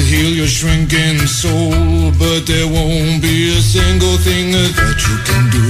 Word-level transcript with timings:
heal 0.00 0.30
your 0.30 0.46
shrinking 0.46 1.18
soul, 1.26 2.10
but 2.18 2.46
there 2.46 2.66
won't 2.66 3.20
be 3.22 3.50
a 3.56 3.60
single 3.60 4.16
thing 4.18 4.52
that 4.52 4.72
you 5.06 5.16
can 5.28 5.44
do. 5.52 5.66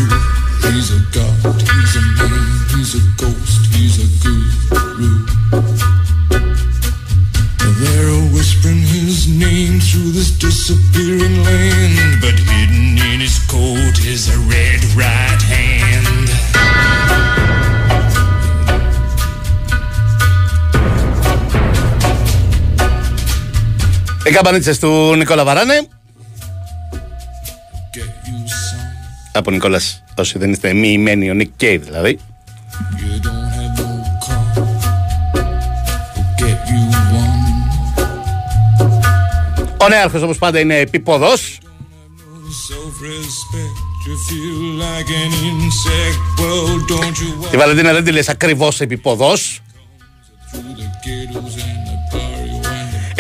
He's 0.71 0.91
a 0.95 1.01
god, 1.11 1.61
he's 1.61 1.97
a 1.97 2.05
man, 2.19 2.47
he's 2.75 2.95
a 2.95 3.03
ghost, 3.17 3.63
he's 3.75 3.97
a 3.99 4.09
guru. 4.23 5.27
They're 7.81 8.23
whispering 8.33 8.83
his 8.83 9.27
name 9.27 9.81
through 9.81 10.13
this 10.13 10.31
disappearing 10.31 11.43
land, 11.43 12.21
but 12.21 12.39
hidden 12.39 12.99
in 12.99 13.21
his 13.21 13.39
coat 13.49 13.99
is 14.05 14.29
a 14.29 14.39
red 14.49 14.85
right 14.97 15.30
Οι 24.31 24.33
καμπανίτσες 24.33 24.79
του 24.79 25.15
Νικόλα 25.17 25.45
Βαράνε. 25.45 25.89
Get 27.95 27.99
you 27.99 28.37
some, 28.49 29.33
Από 29.33 29.51
Νικόλας, 29.51 30.03
όσοι 30.17 30.39
δεν 30.39 30.53
είστε 30.53 30.73
μοιημένοι, 30.73 31.31
ο 31.31 31.35
Νικ 31.35 31.51
Κέιβ 31.57 31.83
δηλαδή. 31.85 32.19
you 32.19 33.27
don't 33.27 33.51
have 33.57 33.73
no 33.79 33.89
car. 34.27 34.45
We'll 35.35 36.31
get 36.41 36.59
you 36.71 36.83
one. 37.23 37.45
Ο 39.81 39.89
νέαρχος 39.89 40.23
όπως 40.23 40.39
πάντα 40.39 40.59
είναι 40.61 40.77
επίποδος. 40.77 41.59
Self-respect, 42.69 43.77
you 44.07 44.15
feel 44.29 44.61
like 44.85 45.11
an 45.23 45.33
insect. 45.51 46.19
Well, 46.41 46.69
don't 46.91 47.17
you 47.23 47.43
walk 47.43 47.51
Τη 47.51 47.57
Βαλεντίνα 47.57 47.93
δεν 47.93 48.05
τη 48.05 48.13
λες 48.13 48.29
ακριβώς 48.29 48.81
επίποδος. 48.81 49.61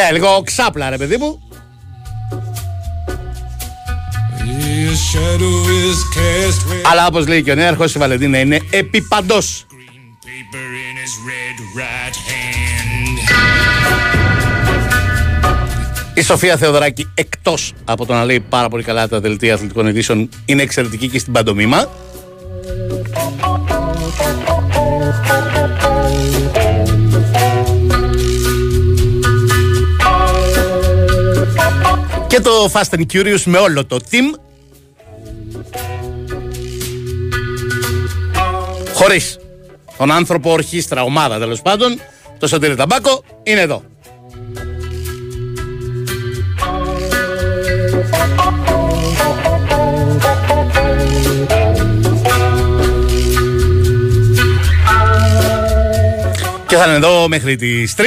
Ε, 0.09 0.13
λίγο 0.13 0.43
ξάπλα 0.45 0.91
ρε 0.91 0.97
παιδί 0.97 1.17
μου. 1.17 1.41
the 4.39 4.91
his 4.91 4.99
shadow 5.13 5.57
is 5.89 6.01
cast 6.17 6.61
where 6.69 6.91
Αλλά 6.91 7.07
όπως 7.07 7.27
λέει 7.27 7.43
και 7.43 7.51
ο 7.51 7.55
νέαρχος 7.55 7.95
η 7.95 7.99
Βαλεντίνα 7.99 8.39
είναι 8.39 8.61
επιπαντός. 8.71 9.67
green 9.71 10.27
paper 10.27 10.69
in 10.89 10.97
his 11.03 11.15
red 11.29 11.59
right 11.81 12.17
hand. 12.29 13.19
Η 16.15 16.23
Σοφία 16.23 16.57
Θεοδωράκη 16.57 17.11
εκτός 17.15 17.73
από 17.85 18.07
το 18.07 18.13
να 18.13 18.25
λέει 18.25 18.41
πάρα 18.41 18.69
πολύ 18.69 18.83
καλά 18.83 19.09
τα 19.09 19.21
δελτία 19.21 19.55
αθλητικών 19.55 19.87
ειδήσεων 19.87 20.29
είναι 20.45 20.63
εξαιρετική 20.63 21.09
και 21.09 21.19
στην 21.19 21.33
παντομήμα. 21.33 21.89
Και 32.41 32.47
το 32.47 32.71
Fast 32.73 32.99
and 32.99 33.05
Curious 33.13 33.43
με 33.45 33.59
όλο 33.59 33.87
το 33.87 33.99
team. 34.11 34.39
Χωρίς 38.93 39.39
τον 39.99 40.11
άνθρωπο 40.11 40.51
ορχήστρα 40.51 41.03
ομάδα 41.03 41.39
τέλος 41.39 41.63
πάντων, 41.63 42.01
το 42.39 42.47
Σωτήρι 42.47 42.75
Ταμπάκο 42.77 43.25
είναι 43.43 43.61
εδώ. 43.61 43.83
Και 56.67 56.77
θα 56.77 56.85
είναι 56.85 56.95
εδώ 56.95 57.29
μέχρι 57.29 57.57
τις 57.57 57.95
3. 57.95 58.03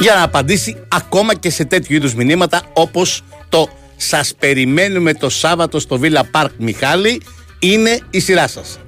Για 0.00 0.14
να 0.14 0.22
απαντήσει 0.22 0.76
ακόμα 0.88 1.34
και 1.34 1.50
σε 1.50 1.64
τέτοιου 1.64 1.94
είδους 1.94 2.14
μηνύματα 2.14 2.62
όπως 2.72 3.22
το 3.48 3.68
«Σας 3.96 4.34
περιμένουμε 4.38 5.14
το 5.14 5.28
Σάββατο 5.28 5.78
στο 5.78 6.00
Villa 6.02 6.22
Park 6.32 6.48
Μιχάλη» 6.58 7.22
είναι 7.58 7.98
η 8.10 8.20
σειρά 8.20 8.48
σας. 8.48 8.78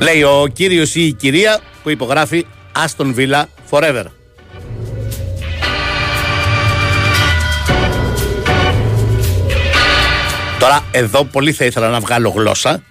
Λέει 0.00 0.22
ο 0.22 0.46
κύριος 0.52 0.94
ή 0.94 1.06
η 1.06 1.12
κυρία 1.12 1.60
που 1.82 1.90
υπογράφει 1.90 2.46
Aston 2.86 3.14
Villa 3.14 3.44
Forever. 3.70 4.04
Τώρα 10.58 10.84
εδώ 10.90 11.24
πολύ 11.24 11.52
θα 11.52 11.64
ήθελα 11.64 11.88
να 11.88 12.00
βγάλω 12.00 12.28
γλώσσα. 12.28 12.82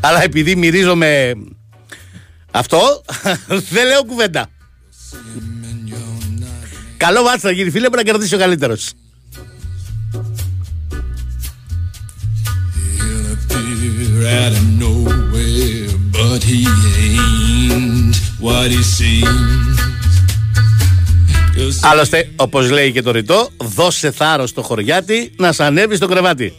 Αλλά 0.00 0.22
επειδή 0.22 0.56
μυρίζομαι 0.56 1.32
αυτό, 2.50 3.02
δεν 3.70 3.86
λέω 3.86 4.04
κουβέντα. 4.04 4.46
Καλό 6.96 7.22
μάτς 7.22 7.40
θα 7.42 7.50
γίνει 7.50 7.70
φίλε 7.70 7.88
μου 7.88 7.96
να 7.96 8.02
κερδίσει 8.02 8.34
ο 8.34 8.38
καλύτερος. 8.38 8.92
He'll 12.98 13.32
appear 13.34 14.26
out 14.42 14.52
of 14.60 14.66
nowhere, 14.84 15.90
but 16.16 16.40
he 16.50 16.60
ain't 17.04 18.16
what 18.46 18.68
he 18.76 18.82
seems. 18.98 19.76
'Cause 21.56 21.78
Άλλωστε, 21.82 22.30
όπως 22.36 22.70
λέει 22.70 22.92
και 22.92 23.02
το 23.02 23.10
ρητό, 23.10 23.48
δώσε 23.60 24.10
θάρρος 24.10 24.50
στο 24.50 24.62
χωριάτι 24.62 25.32
να 25.36 25.52
σ' 25.52 25.60
ανέβει 25.60 25.96
στο 25.96 26.06
κρεβάτι. 26.06 26.52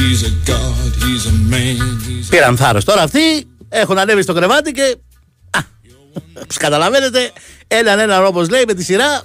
He's 0.00 0.22
a 0.30 0.32
god, 0.50 0.90
he's 1.04 1.24
a 1.32 1.34
man, 1.52 1.76
he's 2.06 2.26
a 2.28 2.30
Πήραν 2.30 2.56
θάρρος. 2.56 2.84
Τώρα 2.84 3.02
αυτοί 3.02 3.48
έχουν 3.68 3.98
ανέβει 3.98 4.22
στο 4.22 4.32
κρεβάτι 4.32 4.72
και... 4.72 4.96
Α, 5.50 5.60
όπως 6.42 6.56
καταλαβαίνετε, 6.56 7.32
έναν 7.68 7.98
έναν 7.98 8.26
όπως 8.26 8.48
λέει 8.48 8.64
με 8.66 8.74
τη 8.74 8.84
σειρά 8.84 9.22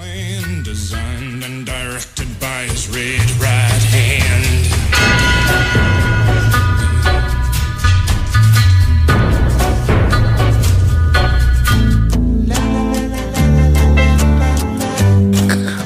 plan 0.00 0.64
designed 0.64 1.42
and 1.48 1.66
directed 1.66 2.28
by 2.40 2.60
his 2.72 2.82
red 2.96 3.26
right 3.46 3.84
hand. 3.96 4.46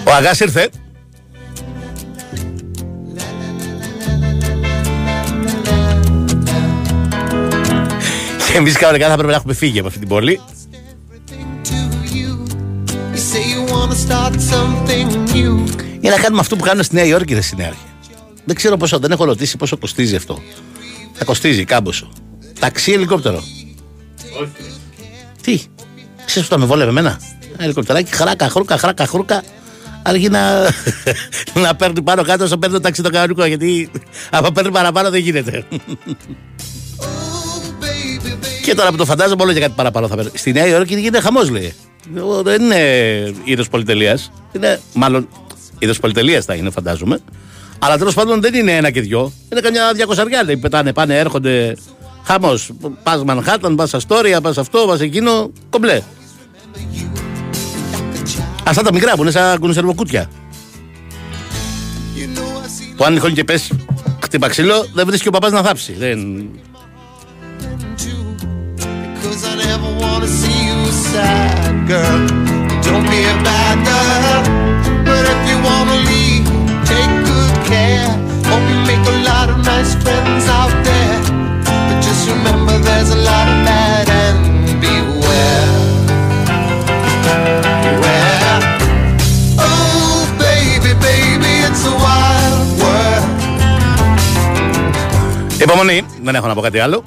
Ο 0.07 0.13
Αγάς 0.13 0.41
ήρθε. 0.41 0.71
Και 8.55 8.61
εμείς 8.63 8.77
κανονικά 8.77 9.09
θα 9.09 9.15
πρέπει 9.15 9.29
να 9.29 9.37
έχουμε 9.37 9.55
φύγει 9.55 9.79
από 9.79 9.89
αυτή 9.89 9.99
την 9.99 10.09
πόλη. 10.09 10.41
to 11.65 11.79
you. 12.17 12.31
You 13.13 13.21
say 13.31 13.43
you 13.53 13.61
wanna 13.73 13.97
start 14.07 14.35
something 14.53 15.09
new. 15.35 15.55
Για 16.01 16.11
να 16.11 16.17
κάνουμε 16.17 16.41
αυτό 16.41 16.57
που 16.57 16.65
κάνουν 16.65 16.85
στη 16.85 16.95
Νέα 16.95 17.05
Υόρκη, 17.05 17.35
ρε 17.35 17.41
συνέχεια. 17.41 17.75
Δεν 18.45 18.57
ξέρω 18.57 18.77
πόσο, 18.77 18.99
δεν 18.99 19.11
έχω 19.11 19.25
ρωτήσει 19.25 19.57
πόσο 19.57 19.77
κοστίζει 19.77 20.17
αυτό. 20.17 20.39
Θα 21.13 21.25
κοστίζει 21.25 21.65
κάμποσο. 21.65 22.09
Ταξί 22.59 22.93
ελικόπτερο. 22.93 23.43
Τι, 25.43 25.61
ξέρεις 26.25 26.49
που 26.49 26.55
θα 26.55 26.61
με 26.61 26.67
βόλευε 26.67 26.91
εμένα; 26.91 27.21
Ένα 27.53 27.65
ελικόπτεράκι, 27.65 28.15
χράκα, 28.15 28.49
χρούκα, 28.49 28.79
χράκα, 28.79 29.07
χρούκα. 29.07 29.43
Αρκεί 30.03 30.29
να, 30.29 30.69
να 31.65 31.77
παίρνει 31.77 32.03
πάνω 32.03 32.23
κάτω 32.23 32.45
όσο 32.45 32.57
παίρνει 32.57 32.75
το 32.75 32.81
ταξί 32.81 33.03
το 33.03 33.11
κανονικό. 33.11 33.45
Γιατί 33.45 33.91
άμα 34.31 34.53
παίρνει 34.53 34.71
παραπάνω 34.71 35.11
δεν 35.11 35.21
γίνεται. 35.21 35.65
Oh, 38.65 38.67
baby, 38.67 38.71
Και 38.71 38.75
τώρα 38.75 38.91
που 38.91 38.97
το 38.97 39.05
φαντάζομαι 39.05 39.43
όλο 39.43 39.53
και 39.53 39.61
κάτι 39.61 39.73
παραπάνω 39.77 40.09
θα 40.09 40.17
παίρνει. 40.17 40.31
Στη 40.35 40.53
Νέα 40.53 40.67
Υόρκη 40.67 40.95
γίνεται 40.95 41.21
χαμός, 41.21 41.51
λέει. 41.51 41.75
Εγώ 42.17 42.43
Δεν 42.43 42.63
είναι 42.63 42.81
είδος 43.45 43.69
πολυτελείας. 43.69 44.33
Είναι 44.53 44.81
μάλλον 44.95 45.29
είδος 45.79 46.01
πολυτελείας 46.01 46.45
θα 46.45 46.55
είναι, 46.55 46.71
φαντάζομαι. 46.71 47.21
Αλλά 47.79 47.99
τέλος 47.99 48.15
πάντων 48.15 48.41
δεν 48.41 48.55
είναι 48.55 48.77
ένα 48.77 48.91
και 48.91 49.01
δυο. 49.01 49.33
Είναι 49.53 49.61
καμιά 49.61 49.93
διακοσαριά. 49.93 50.43
Λέει, 50.45 50.57
πετάνε, 50.57 50.93
πάνε, 50.93 51.19
έρχονται. 51.19 51.77
Χαμός. 52.25 52.71
Πας 53.03 53.25
Μανχάταν, 53.25 53.75
πας 53.75 53.95
Αστόρια, 53.95 54.41
πας 54.41 54.59
αυτό, 54.59 54.85
πας 54.87 55.01
εκείνο. 55.01 55.51
Κομπλέ. 55.71 56.03
Αυτά 58.65 58.83
τα 58.83 58.93
μικρά 58.93 59.15
που 59.15 59.23
είναι 59.23 59.31
σαν 59.31 59.59
κονσερβοκούτια. 59.59 60.31
You 62.17 62.39
know 62.39 62.41
I 62.41 62.67
see 62.67 62.97
Που 62.97 63.05
αν 63.05 63.15
τυχόν 63.15 63.35
και 63.35 63.45
πέσει 63.45 63.85
χτύπα 64.35 64.49
ξύλο, 64.49 64.87
δεν 64.95 65.07
βρίσκει 65.07 65.29
ο 65.29 65.31
παπάς 65.31 65.53
να 65.53 65.63
θάψει. 65.63 65.93
Δεν... 65.93 66.49
sad, 71.14 71.88
girl. 71.88 72.20
Don't 72.86 73.06
be 73.14 73.20
a 73.34 73.36
bad 73.48 73.78
girl. 73.90 74.42
But 75.08 75.24
if 75.34 75.40
you 75.50 75.58
wanna 75.70 75.98
leave, 76.12 76.46
take 76.92 77.12
good 77.30 77.54
care. 77.72 78.10
Hope 78.50 78.66
you 78.72 78.80
make 78.92 79.04
a 79.14 79.18
lot 79.30 79.48
of 79.54 79.58
nice 79.72 79.94
friends 80.04 80.46
out 80.60 80.74
there. 80.88 81.18
But 81.88 81.98
just 82.08 82.24
remember 82.34 82.74
there's 82.88 83.12
a 83.18 83.22
lot 83.30 83.46
of 83.54 83.58
bad 83.70 84.06
and 84.24 84.40
beware. 84.84 85.68
Beware. 87.86 88.58
Oh, 89.66 90.20
baby, 90.46 90.92
baby, 91.08 91.52
it's 91.68 91.84
a 91.92 91.96
wild 92.06 92.68
world. 92.82 93.28
Υπομονή, 95.62 96.06
δεν 96.24 96.36
έχω 96.36 96.48
να 96.48 96.54
πω 96.54 96.62
κάτι 96.62 96.80
άλλο. 96.80 97.04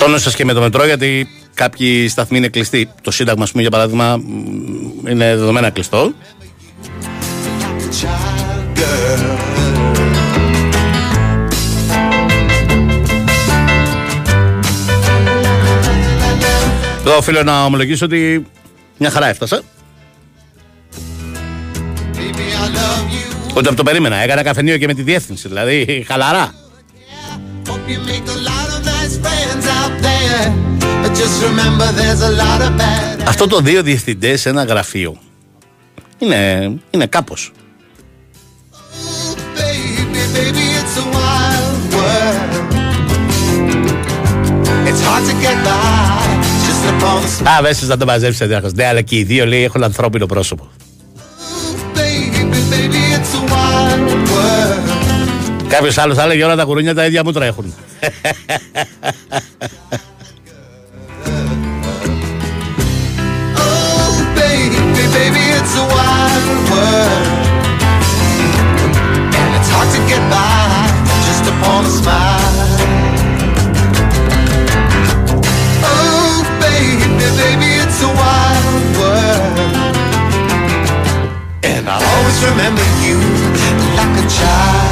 Wanna 0.00 0.06
smile. 0.06 0.06
Τόνο 0.06 0.18
σα 0.18 0.30
και 0.30 0.44
με 0.44 0.52
το 0.52 0.60
μετρό, 0.60 0.84
γιατί 0.84 1.28
κάποιοι 1.54 2.08
σταθμοί 2.08 2.38
είναι 2.38 2.48
κλειστοί. 2.48 2.90
Το 3.02 3.10
Σύνταγμα, 3.10 3.42
ας 3.42 3.50
πούμε, 3.50 3.62
για 3.62 3.70
παράδειγμα, 3.70 4.16
μ, 4.16 5.06
είναι 5.08 5.36
δεδομένα 5.36 5.70
κλειστό. 5.70 6.12
child 7.90 8.78
girl. 8.78 9.38
Εγώ 17.06 17.16
οφείλω 17.16 17.42
να 17.42 17.64
ομολογήσω 17.64 18.04
ότι 18.04 18.46
μια 18.98 19.10
χαρά 19.10 19.26
έφτασα. 19.26 19.62
Baby, 22.14 22.18
I 22.18 22.76
love 22.76 23.52
you. 23.52 23.56
Ούτε 23.56 23.68
από 23.68 23.76
το 23.76 23.82
περίμενα. 23.82 24.16
Έκανα 24.16 24.42
καφενείο 24.42 24.78
και 24.78 24.86
με 24.86 24.94
τη 24.94 25.02
διεύθυνση. 25.02 25.48
Δηλαδή, 25.48 26.04
χαλαρά. 26.08 26.54
Hope 27.66 28.59
Αυτό 33.24 33.46
το 33.46 33.60
δύο 33.60 33.82
διευθυντές 33.82 34.40
σε 34.40 34.48
ένα 34.48 34.64
γραφείο 34.64 35.16
είναι, 36.18 36.70
είναι 36.90 37.06
κάπως. 37.06 37.52
Baby, 39.56 40.24
baby, 40.34 40.66
it's 40.80 40.96
a 41.02 41.04
wild 41.16 41.82
world. 41.94 42.50
It's 44.88 45.02
hard 45.08 45.24
to 45.28 45.34
get 45.44 45.58
by 45.66 46.30
just 46.66 46.82
upon 46.90 47.20
the 47.22 47.48
Α, 47.48 47.62
βέβαια, 47.62 47.88
να 47.88 47.96
το 47.96 48.04
μαζέψετε 48.04 48.54
άρχος. 48.54 48.72
Ναι, 48.72 48.86
αλλά 48.86 49.00
και 49.00 49.16
οι 49.16 49.24
δύο 49.24 49.46
λέει 49.46 49.64
έχουν 49.64 49.82
ανθρώπινο 49.82 50.26
πρόσωπο. 50.26 50.68
Κάποιο 55.69 55.91
άλλο 55.95 56.13
θα 56.13 56.23
έλεγε 56.23 56.43
όλα 56.43 56.55
τα 56.55 56.63
κουρούνια 56.63 56.93
τα 56.93 57.05
ίδια 57.05 57.23
μου 57.23 57.31
τρέχουν. 57.31 57.73
Oh, 63.57 64.13
baby, 64.41 64.79
baby, 65.17 65.43
it's 65.57 65.75
a 65.83 65.85
wild 65.95 66.47
world. 66.71 67.27
And 69.39 69.49
it's 69.57 69.69
hard 69.75 69.89
to 69.95 69.99
get 70.11 70.23
by 70.33 70.87
just 71.27 71.45
upon 71.53 71.81
a 71.91 71.93
smile. 71.99 72.53
Oh, 75.91 76.35
baby, 76.65 77.05
baby, 77.41 77.69
it's 77.83 77.99
a 78.09 78.11
wild 78.21 78.85
world. 78.99 79.75
And 81.71 81.83
I'll 81.93 82.07
always 82.13 82.39
remember 82.49 82.85
you 83.05 83.17
like 83.99 84.15
a 84.23 84.27
child 84.39 84.88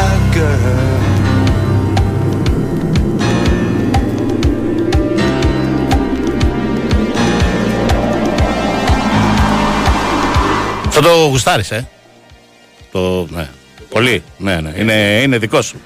Αυτό 10.98 11.10
το 11.10 11.26
γουστάρεις, 11.26 11.70
ε; 11.70 11.88
Το, 12.92 13.26
ναι. 13.30 13.48
Πολύ. 13.88 14.22
Ναι, 14.38 14.60
ναι. 14.60 14.72
Είναι, 14.76 15.20
είναι 15.22 15.38
δικό 15.38 15.62
σου. 15.62 15.80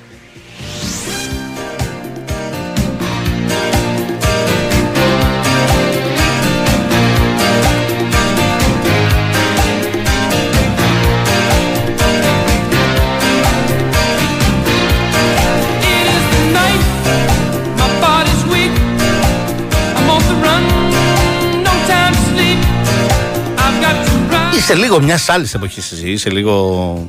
Είσαι 24.73 24.81
λίγο 24.81 25.01
μιας 25.03 25.29
άλλης 25.29 25.55
εποχής 25.55 25.93
εσύ. 25.93 26.11
Είσαι 26.11 26.31
λίγο. 26.31 27.07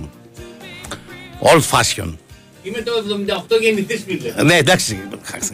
old 1.40 1.62
fashion. 1.72 2.14
Είμαι 2.64 2.82
το 2.82 2.92
78 3.58 3.62
γεννηθής 3.62 4.04
φίλε. 4.08 4.44
Ναι, 4.44 4.56
εντάξει. 4.56 5.00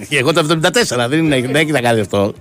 Και 0.09 0.17
εγώ 0.17 0.33
το 0.33 0.59
74 0.95 1.05
δεν, 1.09 1.19
είναι, 1.19 1.41
δεν 1.41 1.55
έχει 1.55 1.71
να 1.71 1.81
κάνει 1.81 1.99
αυτό. 1.99 2.33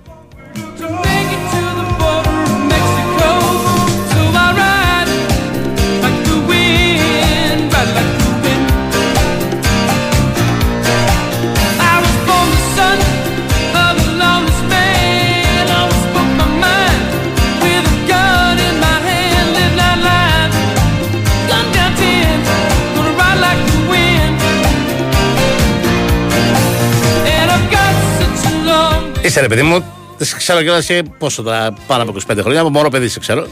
Είσαι 29.29 29.41
ρε 29.41 29.47
παιδί 29.47 29.61
μου, 29.61 29.83
δεν 30.17 30.27
σε 30.27 30.35
ξέρω 30.37 30.61
κιόλας 30.61 30.85
σε 30.85 31.03
πόσο 31.17 31.41
τώρα, 31.41 31.73
πάνω 31.87 32.03
από 32.03 32.15
25 32.27 32.37
χρόνια. 32.41 32.61
Από 32.61 32.69
μωρό 32.69 32.89
παιδί 32.89 33.07
σε 33.07 33.19
ξέρω. 33.19 33.47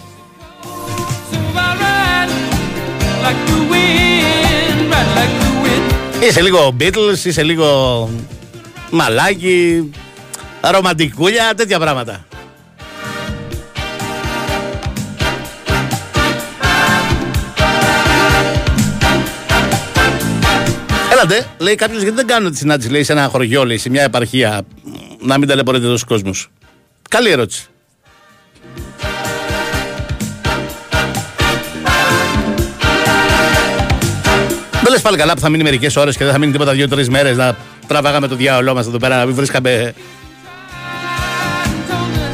So 1.31 1.35
I 1.35 1.73
ride 1.81 2.31
like 3.25 3.41
the 3.49 3.59
wind, 3.71 4.93
ride 4.93 5.11
like 5.17 5.33
the 5.43 5.51
wind. 5.63 6.23
Είσαι 6.23 6.41
λίγο 6.41 6.75
Beatles, 6.79 7.25
είσαι 7.25 7.43
λίγο 7.43 8.09
μαλάκι, 8.91 9.91
ρομαντικούλια, 10.61 11.53
τέτοια 11.55 11.79
πράγματα. 11.79 12.26
Έλατε, 21.19 21.45
λέει 21.57 21.75
κάποιος 21.75 22.01
γιατί 22.01 22.15
δεν 22.15 22.27
κάνουν 22.27 22.51
τη 22.51 22.57
συνάντηση, 22.57 22.89
λέει 22.89 23.03
σε 23.03 23.11
ένα 23.11 23.27
χωριό, 23.27 23.65
λέει 23.65 23.77
σε 23.77 23.89
μια 23.89 24.03
επαρχία, 24.03 24.61
να 25.19 25.37
μην 25.37 25.47
ταλαιπωρείται 25.47 25.85
τόσο 25.85 26.05
κόσμο. 26.07 26.31
Καλή 27.09 27.29
ερώτηση. 27.29 27.67
Δεν 34.71 34.91
λες 34.91 35.01
πάλι 35.01 35.17
καλά 35.17 35.33
που 35.33 35.39
θα 35.39 35.49
μείνει 35.49 35.63
μερικές 35.63 35.95
ώρες 35.95 36.17
και 36.17 36.23
δεν 36.23 36.33
θα 36.33 36.39
μείνει 36.39 36.51
τίποτα 36.51 36.71
δύο-τρει 36.71 37.09
μέρες 37.09 37.37
να 37.37 37.55
τραβάγαμε 37.87 38.27
το 38.27 38.35
διάολό 38.35 38.73
μας 38.73 38.87
εδώ 38.87 38.97
πέρα 38.97 39.17
να 39.17 39.25
μην 39.25 39.35
βρίσκαμε. 39.35 39.93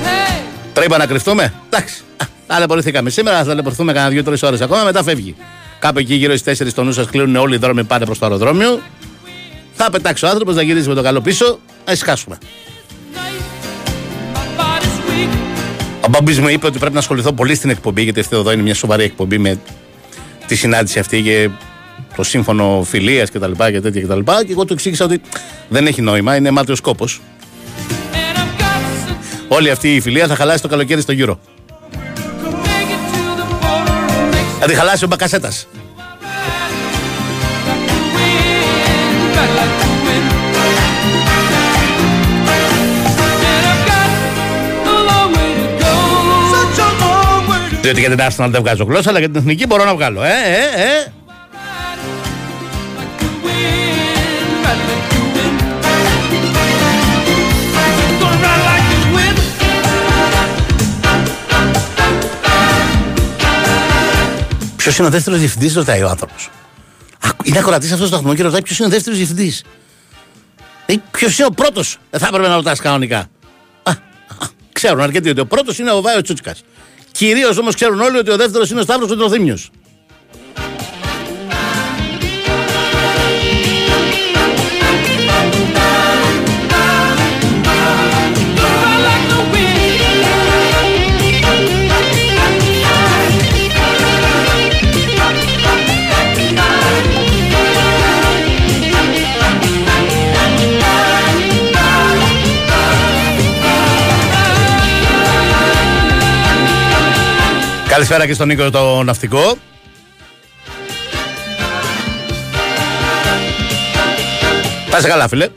Hey, 0.03 0.45
Πρέπει 0.73 0.97
να 0.97 1.05
κρυφτούμε. 1.05 1.53
Εντάξει. 1.69 2.03
Α, 2.17 2.25
Ταλαιπωρηθήκαμε 2.47 3.09
σήμερα, 3.09 3.37
θα 3.37 3.45
ταλαιπωρηθούμε 3.45 3.93
κανένα 3.93 4.11
δύο-τρει 4.11 4.37
ώρες 4.41 4.61
ακόμα, 4.61 4.83
μετά 4.83 5.03
φεύγει. 5.03 5.35
Κάπου 5.83 5.99
εκεί 5.99 6.13
γύρω 6.13 6.35
στις 6.35 6.61
4 6.61 6.73
το 6.73 6.83
νου 6.83 6.91
σας 6.91 7.05
κλείνουν 7.05 7.35
όλοι 7.35 7.55
οι 7.55 7.57
δρόμοι 7.57 7.83
πάνε 7.83 8.05
προς 8.05 8.19
το 8.19 8.25
αεροδρόμιο. 8.25 8.81
Θα 9.73 9.89
πετάξει 9.89 10.25
ο 10.25 10.27
άνθρωπος, 10.27 10.55
να 10.55 10.61
γυρίσει 10.61 10.87
με 10.87 10.93
το 10.93 11.01
καλό 11.01 11.21
πίσω, 11.21 11.59
να 11.85 11.91
ησυχάσουμε. 11.91 12.37
my 14.33 14.59
body's 14.59 15.09
weak. 15.09 15.37
Ο 16.05 16.07
Μπαμπής 16.09 16.39
μου 16.39 16.47
είπε 16.47 16.65
ότι 16.65 16.77
πρέπει 16.77 16.93
να 16.93 16.99
ασχοληθώ 16.99 17.31
πολύ 17.31 17.55
στην 17.55 17.69
εκπομπή, 17.69 18.01
γιατί 18.01 18.19
αυτή 18.19 18.35
εδώ 18.35 18.51
είναι 18.51 18.61
μια 18.61 18.73
σοβαρή 18.73 19.03
εκπομπή 19.03 19.37
με 19.37 19.59
τη 20.47 20.55
συνάντηση 20.55 20.99
αυτή 20.99 21.21
και 21.21 21.49
το 22.15 22.23
σύμφωνο 22.23 22.83
φιλίας 22.85 23.29
και 23.29 23.39
τα 23.39 23.47
λοιπά 23.47 23.71
και 23.71 23.81
τέτοια 23.81 24.01
και 24.01 24.07
τα 24.07 24.15
λοιπά. 24.15 24.45
Και 24.45 24.51
εγώ 24.51 24.65
του 24.65 24.73
εξήγησα 24.73 25.05
ότι 25.05 25.21
δεν 25.69 25.87
έχει 25.87 26.01
νόημα, 26.01 26.35
είναι 26.35 26.51
μάτιο 26.51 26.75
κόπος. 26.81 27.21
And 28.11 28.37
I've 28.37 28.61
got 28.61 29.09
some 29.09 29.45
Όλη 29.47 29.69
αυτή 29.69 29.95
η 29.95 29.99
φιλία 29.99 30.27
θα 30.27 30.35
χαλάσει 30.35 30.61
το 30.61 30.67
καλοκαίρι 30.67 31.01
στο 31.01 31.11
γύρο. 31.11 31.39
Θα 34.65 34.69
τη 34.69 34.75
χαλάσει 34.75 35.03
ο 35.03 35.07
Μπακασέτας. 35.07 35.67
win, 38.15 38.63
back 39.35 39.51
like 39.59 39.75
the 39.81 39.89
wind. 40.05 40.27
And 43.49 43.63
I've 43.71 43.83
got 43.89 44.09
a 44.93 44.97
long 45.09 45.29
way 45.35 45.49
to 45.59 45.67
go. 45.81 45.93
Such 46.55 46.79
a 46.85 46.89
long 47.03 47.43
way 47.49 47.63
to 47.69 47.81
Διότι 47.81 47.99
για 47.99 48.09
την 48.09 48.19
Arsenal 48.19 48.49
δεν 48.51 48.61
βγάζω 48.61 48.83
γλώσσα, 48.83 49.09
αλλά 49.09 49.19
για 49.19 49.29
την 49.29 49.37
εθνική 49.39 49.65
μπορώ 49.65 49.83
να 49.85 49.95
βγάλω. 49.95 50.23
Ε, 50.23 50.27
ε, 50.27 50.81
ε. 50.83 51.11
Ποιος 64.83 64.97
είναι 64.97 65.07
ο 65.07 65.09
δεύτερος 65.09 65.39
διευθυντής, 65.39 65.75
ρωτάει 65.75 66.01
ο 66.01 66.09
άνθρωπος. 66.09 66.49
Είναι 67.43 67.59
ακροατής 67.59 67.91
αυτός 67.91 68.09
το 68.09 68.15
σταθμό 68.15 68.35
και 68.35 68.43
ρωτάει 68.43 68.61
ποιος 68.61 68.77
είναι 68.77 68.87
ο 68.87 68.91
δεύτερος 68.91 69.17
διευθυντής. 69.17 69.63
Ποιος 71.11 71.37
είναι 71.37 71.47
ο 71.47 71.51
πρώτος, 71.51 71.97
θα 72.09 72.27
έπρεπε 72.27 72.47
να 72.47 72.55
ρωτάς 72.55 72.79
κανονικά. 72.79 73.17
Α, 73.17 73.91
α, 73.91 73.95
ξέρουν 74.71 75.01
αρκετοί 75.01 75.29
ότι 75.29 75.39
ο 75.39 75.45
πρώτος 75.45 75.79
είναι 75.79 75.91
ο 75.91 76.01
Βάιος 76.01 76.23
Τσούτσικας. 76.23 76.63
Κυρίως 77.11 77.57
όμως 77.57 77.75
ξέρουν 77.75 78.01
όλοι 78.01 78.17
ότι 78.17 78.31
ο 78.31 78.35
δεύτερος 78.37 78.69
είναι 78.69 78.79
ο 78.79 78.83
Σταύρος 78.83 79.11
ο 79.11 79.15
Καλησπέρα 108.05 108.27
και 108.27 108.33
στον 108.33 108.47
Νίκο 108.47 108.69
το 108.69 109.03
ναυτικό. 109.03 109.57
Πάσε 114.89 115.07
καλά, 115.07 115.27
φίλε. 115.27 115.47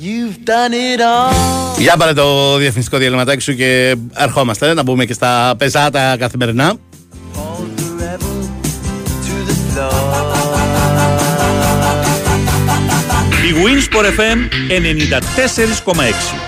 You've 0.00 0.38
done 0.44 0.72
it 0.72 1.00
all. 1.00 1.80
Για 1.80 1.96
πάρε 1.96 2.12
το 2.12 2.56
διαφημιστικό 2.56 2.98
διαλυματάκι 2.98 3.42
σου 3.42 3.54
και 3.54 3.96
ερχόμαστε 4.14 4.74
να 4.74 4.82
μπούμε 4.82 5.04
και 5.04 5.12
στα 5.12 5.54
πεζάτα 5.58 6.16
καθημερινά. 6.16 6.74
Winsport 13.62 14.06
FM 14.06 14.48
94,6. 14.68 16.47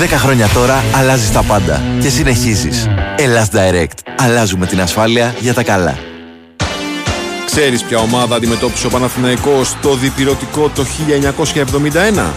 10 0.00 0.06
χρόνια 0.08 0.48
τώρα 0.48 0.84
αλλάζεις 0.94 1.32
τα 1.32 1.42
πάντα 1.42 1.82
και 2.00 2.08
συνεχίζεις. 2.08 2.88
Ελλάς 3.16 3.48
Direct. 3.52 4.12
Αλλάζουμε 4.18 4.66
την 4.66 4.80
ασφάλεια 4.80 5.34
για 5.40 5.54
τα 5.54 5.62
καλά. 5.62 5.98
Ξέρεις 7.46 7.82
ποια 7.82 7.98
ομάδα 7.98 8.36
αντιμετώπισε 8.36 8.86
ο 8.86 8.90
Παναθηναϊκός 8.90 9.68
στο 9.68 9.94
διπυρωτικό 9.94 10.70
το 10.74 10.84
1971? 10.84 12.32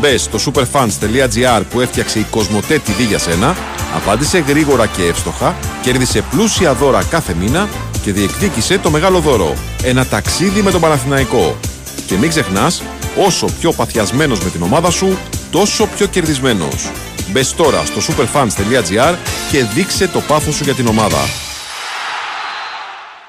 Μπες 0.00 0.22
στο 0.22 0.38
superfans.gr 0.52 1.62
που 1.70 1.80
έφτιαξε 1.80 2.18
η 2.18 2.26
Κοσμοτέ 2.30 2.80
TV 2.86 3.06
για 3.08 3.18
σένα, 3.18 3.56
απάντησε 3.96 4.38
γρήγορα 4.38 4.86
και 4.86 5.02
εύστοχα, 5.02 5.56
κέρδισε 5.82 6.22
πλούσια 6.30 6.74
δώρα 6.74 7.04
κάθε 7.04 7.34
μήνα 7.34 7.68
και 8.02 8.12
διεκδίκησε 8.12 8.78
το 8.78 8.90
μεγάλο 8.90 9.18
δώρο. 9.18 9.54
Ένα 9.82 10.06
ταξίδι 10.06 10.62
με 10.62 10.70
τον 10.70 10.80
Παναθηναϊκό. 10.80 11.56
Και 12.06 12.16
μην 12.16 12.28
ξεχνάς, 12.28 12.82
όσο 13.26 13.46
πιο 13.60 13.72
παθιασμένος 13.72 14.40
με 14.40 14.50
την 14.50 14.62
ομάδα 14.62 14.90
σου, 14.90 15.18
τόσο 15.52 15.86
πιο 15.86 16.06
κερδισμένος. 16.06 16.90
Μπες 17.30 17.54
τώρα 17.54 17.84
στο 17.84 18.00
superfans.gr 18.00 19.14
και 19.50 19.64
δείξε 19.64 20.08
το 20.08 20.20
πάθος 20.20 20.54
σου 20.54 20.64
για 20.64 20.74
την 20.74 20.86
ομάδα. 20.86 21.18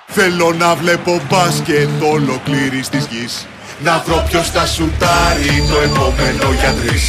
Θέλω 0.07 0.53
να 0.53 0.75
βλέπω 0.75 1.21
μπάσκετ 1.29 1.89
ολοκλήρης 2.13 2.89
της 2.89 3.07
γης 3.09 3.47
Να 3.83 4.03
βρω 4.05 4.23
ποιος 4.29 4.49
θα 4.49 4.65
σουτάρει 4.65 5.63
το 5.69 5.79
επόμενο 5.81 6.53
για 6.59 6.73
τρεις 6.73 7.03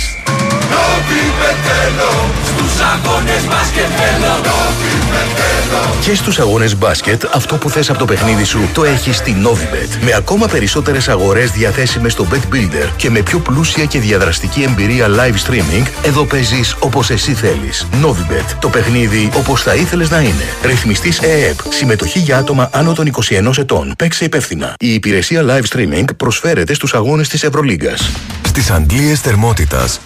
Νόβι 0.72 1.24
με 1.40 1.50
θέλω 1.66 2.12
Στους 2.50 2.74
αγώνες 2.92 3.42
μπάσκετ 3.48 3.90
θέλω 4.00 4.34
Νόβι 4.48 4.94
με 5.10 5.22
θέλω 5.36 5.94
Και 6.00 6.14
στους 6.14 6.38
αγώνες 6.38 6.76
μπάσκετ, 6.76 7.24
αυτό 7.32 7.56
που 7.56 7.70
θες 7.70 7.90
από 7.90 7.98
το 7.98 8.04
παιχνίδι 8.04 8.44
σου 8.44 8.68
το 8.74 8.84
έχεις 8.84 9.16
στη 9.16 9.36
Novibet. 9.44 10.04
Με 10.04 10.12
ακόμα 10.14 10.46
περισσότερες 10.46 11.08
αγορές 11.08 11.50
διαθέσιμες 11.50 12.12
στο 12.12 12.26
Bet 12.30 12.54
Builder 12.54 12.88
και 12.96 13.10
με 13.10 13.20
πιο 13.20 13.38
πλούσια 13.38 13.84
και 13.84 13.98
διαδραστική 13.98 14.62
εμπειρία 14.62 15.06
live 15.08 15.50
streaming, 15.50 15.86
εδώ 16.02 16.24
παίζεις 16.24 16.76
όπως 16.78 17.10
εσύ 17.10 17.32
θέλεις. 17.32 17.86
Novibet. 18.02 18.56
Το 18.60 18.68
παιχνίδι 18.68 19.30
όπως 19.36 19.62
θα 19.62 19.74
ήθελες 19.74 20.10
να 20.10 20.20
είναι. 20.20 20.44
Ρυθμιστής 20.62 21.18
ΕΕΠ. 21.18 21.58
Συμμετοχή 21.68 22.18
για 22.18 22.36
άτομα 22.36 22.68
άνω 22.72 22.92
των 22.92 23.06
21 23.06 23.58
ετών. 23.58 23.94
Παίξε 23.98 24.24
υπεύθυνα. 24.24 24.74
Η 24.78 24.94
υπηρεσία 24.94 25.44
live 25.46 25.76
streaming 25.76 26.04
προσφέρεται 26.16 26.74
στους 26.74 26.94
αγώνες 26.94 27.28
της 27.28 27.42
Ευρωλίγκας. 27.42 28.10
Στις 28.42 28.70
αντλίες 28.70 29.20
θερμότητας 29.20 30.00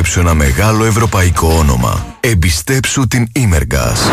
εμπιστέψου 0.00 0.28
ένα 0.28 0.34
μεγάλο 0.34 0.84
ευρωπαϊκό 0.84 1.54
όνομα. 1.58 2.06
Εμπιστέψου 2.20 3.06
την 3.06 3.26
Imergas. 3.36 4.10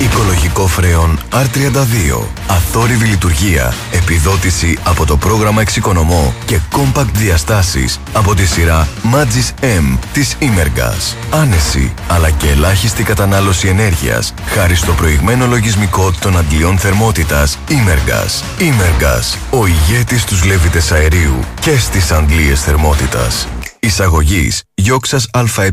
Οικολογικό 0.00 0.66
φρέον 0.66 1.18
R32. 1.32 2.22
Αθόρυβη 2.46 3.04
λειτουργία. 3.04 3.74
Επιδότηση 3.92 4.78
από 4.84 5.06
το 5.06 5.16
πρόγραμμα 5.16 5.60
Εξοικονομώ 5.60 6.34
και 6.44 6.58
compact 6.72 7.10
διαστάσεις 7.12 8.00
από 8.12 8.34
τη 8.34 8.46
σειρά 8.46 8.88
Magis 9.12 9.64
M 9.64 9.98
της 10.12 10.36
Imergas. 10.40 11.16
Άνεση 11.30 11.92
αλλά 12.08 12.30
και 12.30 12.48
ελάχιστη 12.48 13.02
κατανάλωση 13.02 13.68
ενέργειας 13.68 14.34
χάρη 14.46 14.74
στο 14.74 14.92
προηγμένο 14.92 15.46
λογισμικό 15.46 16.12
των 16.20 16.36
αντλιών 16.36 16.78
θερμότητας 16.78 17.58
Imergas. 17.68 18.60
Imergas. 18.60 19.38
Ο 19.50 19.66
ηγέτης 19.66 20.24
τους 20.24 20.44
λέβητες 20.44 20.92
αερίου 20.92 21.38
και 21.60 21.78
στις 21.78 22.12
αντλίες 22.12 22.62
θερμότητας. 22.62 23.46
Εισαγωγής 23.80 24.62
Γιώξας 24.74 25.28
ΑΕ 25.32 25.70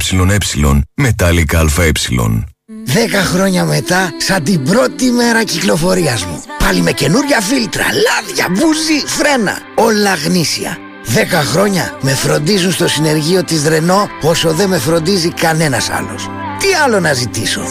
Μετάλλικα 0.96 1.60
ΑΕ. 1.60 1.92
Δέκα 2.86 3.24
χρόνια 3.24 3.66
μετά, 3.66 4.10
σαν 4.18 4.44
την 4.44 4.64
πρώτη 4.64 5.12
μέρα 5.12 5.44
κυκλοφορίας 5.44 6.26
μου. 6.26 6.44
Πάλι 6.60 6.82
με 6.82 6.92
καινούρια 6.92 7.42
φίλτρα, 7.42 7.84
λάδια, 7.84 8.48
μπούζι, 8.50 9.06
φρένα. 9.06 9.58
Όλα 9.76 10.14
γνήσια. 10.14 10.87
Δέκα 11.10 11.44
χρόνια 11.44 11.98
με 12.02 12.14
φροντίζουν 12.14 12.72
στο 12.72 12.88
συνεργείο 12.88 13.44
της 13.44 13.68
Ρενό 13.68 14.08
όσο 14.22 14.54
δεν 14.54 14.70
με 14.70 14.78
φροντίζει 14.78 15.32
κανένας 15.32 15.90
άλλος. 15.90 16.30
Τι 16.60 16.68
άλλο 16.86 17.00
να 17.00 17.14
ζητήσω; 17.14 17.62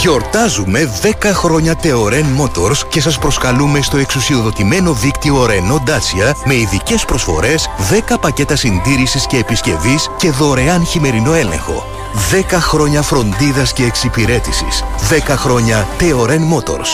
Γιορτάζουμε 0.00 0.90
10 1.02 1.32
χρόνια 1.32 1.74
Teoren 1.82 2.24
Motors 2.40 2.78
και 2.88 3.00
σας 3.00 3.18
προσκαλούμε 3.18 3.82
στο 3.82 3.96
εξουσιοδοτημένο 3.96 4.92
δίκτυο 4.92 5.46
Renault 5.46 5.90
Dacia 5.90 6.32
με 6.44 6.54
ειδικές 6.54 7.04
προσφορές, 7.04 7.68
10 8.10 8.18
πακέτα 8.20 8.56
συντήρησης 8.56 9.26
και 9.26 9.36
επισκευής 9.36 10.08
και 10.16 10.30
δωρεάν 10.30 10.86
χειμερινό 10.86 11.34
έλεγχο. 11.34 11.84
10 12.30 12.60
χρόνια 12.60 13.02
φροντίδας 13.02 13.72
και 13.72 13.84
εξυπηρέτησης. 13.84 14.84
10 15.08 15.36
χρόνια 15.36 15.86
Teoren 16.00 16.40
Motors. 16.54 16.90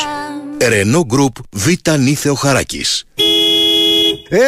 Renault 0.59 1.16
Group 1.16 1.43
Β. 1.50 1.66
Νίθεο 1.99 2.35
Χαράκης. 2.35 3.05
Ε, 4.28 4.38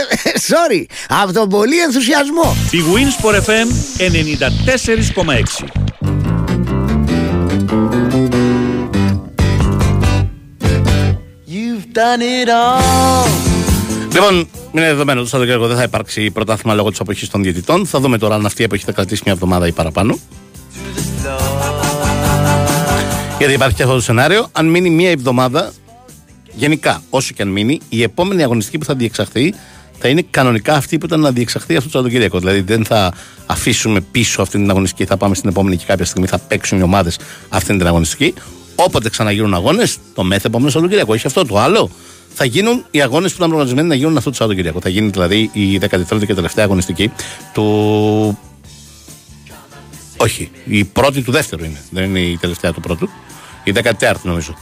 sorry, 0.48 0.84
από 1.08 1.32
τον 1.32 1.48
πολύ 1.48 1.78
ενθουσιασμό. 1.78 2.56
Η 2.70 2.78
Winsport 2.94 3.34
FM 3.34 3.66
94,6. 3.98 5.88
done 11.98 12.22
it 12.22 12.48
all. 12.48 13.28
Λοιπόν, 14.12 14.48
είναι 14.72 14.86
δεδομένο 14.86 15.20
το 15.20 15.26
Σαββατοκύριακο 15.26 15.68
δεν 15.68 15.76
θα 15.76 15.82
υπάρξει 15.82 16.30
πρωτάθλημα 16.30 16.74
λόγω 16.74 16.90
της 16.90 17.00
αποχής 17.00 17.30
των 17.30 17.42
διαιτητών. 17.42 17.86
Θα 17.86 18.00
δούμε 18.00 18.18
τώρα 18.18 18.34
αν 18.34 18.46
αυτή 18.46 18.60
η 18.60 18.64
εποχή 18.64 18.84
θα 18.84 18.92
κρατήσει 18.92 19.22
μια 19.24 19.34
εβδομάδα 19.34 19.66
ή 19.66 19.72
παραπάνω. 19.72 20.18
Γιατί 23.38 23.52
υπάρχει 23.52 23.74
και 23.74 23.82
αυτό 23.82 23.94
το 23.94 24.00
σενάριο. 24.00 24.48
Αν 24.52 24.66
μείνει 24.66 24.90
μία 24.90 25.10
εβδομάδα, 25.10 25.72
γενικά, 26.58 27.02
όσο 27.10 27.32
και 27.34 27.42
αν 27.42 27.48
μείνει, 27.48 27.80
η 27.88 28.02
επόμενη 28.02 28.42
αγωνιστική 28.42 28.78
που 28.78 28.84
θα 28.84 28.94
διεξαχθεί 28.94 29.54
θα 29.98 30.08
είναι 30.08 30.24
κανονικά 30.30 30.74
αυτή 30.74 30.98
που 30.98 31.06
ήταν 31.06 31.20
να 31.20 31.30
διεξαχθεί 31.32 31.76
αυτό 31.76 31.88
το 31.88 31.96
Σαββατοκύριακο. 31.96 32.38
Δηλαδή 32.38 32.60
δεν 32.60 32.84
θα 32.84 33.12
αφήσουμε 33.46 34.00
πίσω 34.00 34.42
αυτή 34.42 34.58
την 34.58 34.70
αγωνιστική, 34.70 35.04
θα 35.04 35.16
πάμε 35.16 35.34
στην 35.34 35.48
επόμενη 35.48 35.76
και 35.76 35.84
κάποια 35.86 36.04
στιγμή 36.04 36.26
θα 36.26 36.38
παίξουν 36.38 36.78
οι 36.78 36.82
ομάδες 36.82 37.18
αυτή 37.48 37.76
την 37.76 37.86
αγωνιστική. 37.86 38.34
Όποτε 38.74 39.10
ξαναγίνουν 39.10 39.54
αγώνες, 39.54 39.98
το 40.14 40.22
μέθε 40.22 40.46
επόμενο 40.46 40.70
Σαββατοκύριακο. 40.70 41.12
Όχι 41.12 41.26
αυτό 41.26 41.44
το 41.44 41.58
άλλο. 41.58 41.90
Θα 42.34 42.44
γίνουν 42.44 42.84
οι 42.90 43.02
αγώνες 43.02 43.30
που 43.30 43.36
ήταν 43.36 43.48
προγραμματισμένοι 43.48 43.88
να 43.88 43.94
γίνουν 43.94 44.16
αυτό 44.16 44.30
το 44.30 44.36
Σαββατοκύριακο. 44.36 44.80
Θα 44.80 44.88
γίνει 44.88 45.08
δηλαδή 45.08 45.50
η 45.52 45.80
13η 45.90 46.26
και 46.26 46.34
τελευταία 46.34 46.64
αγωνιστική 46.64 47.10
του. 47.52 48.38
Όχι, 50.16 50.50
η 50.64 50.84
πρώτη 50.84 51.22
του 51.22 51.32
δεύτερου 51.32 51.64
είναι. 51.64 51.80
Δεν 51.90 52.04
είναι 52.04 52.20
η 52.20 52.36
τελευταία 52.36 52.72
του 52.72 52.80
πρώτου. 52.80 53.08
Η 53.64 53.72
14η 53.74 54.14
νομίζω. 54.22 54.54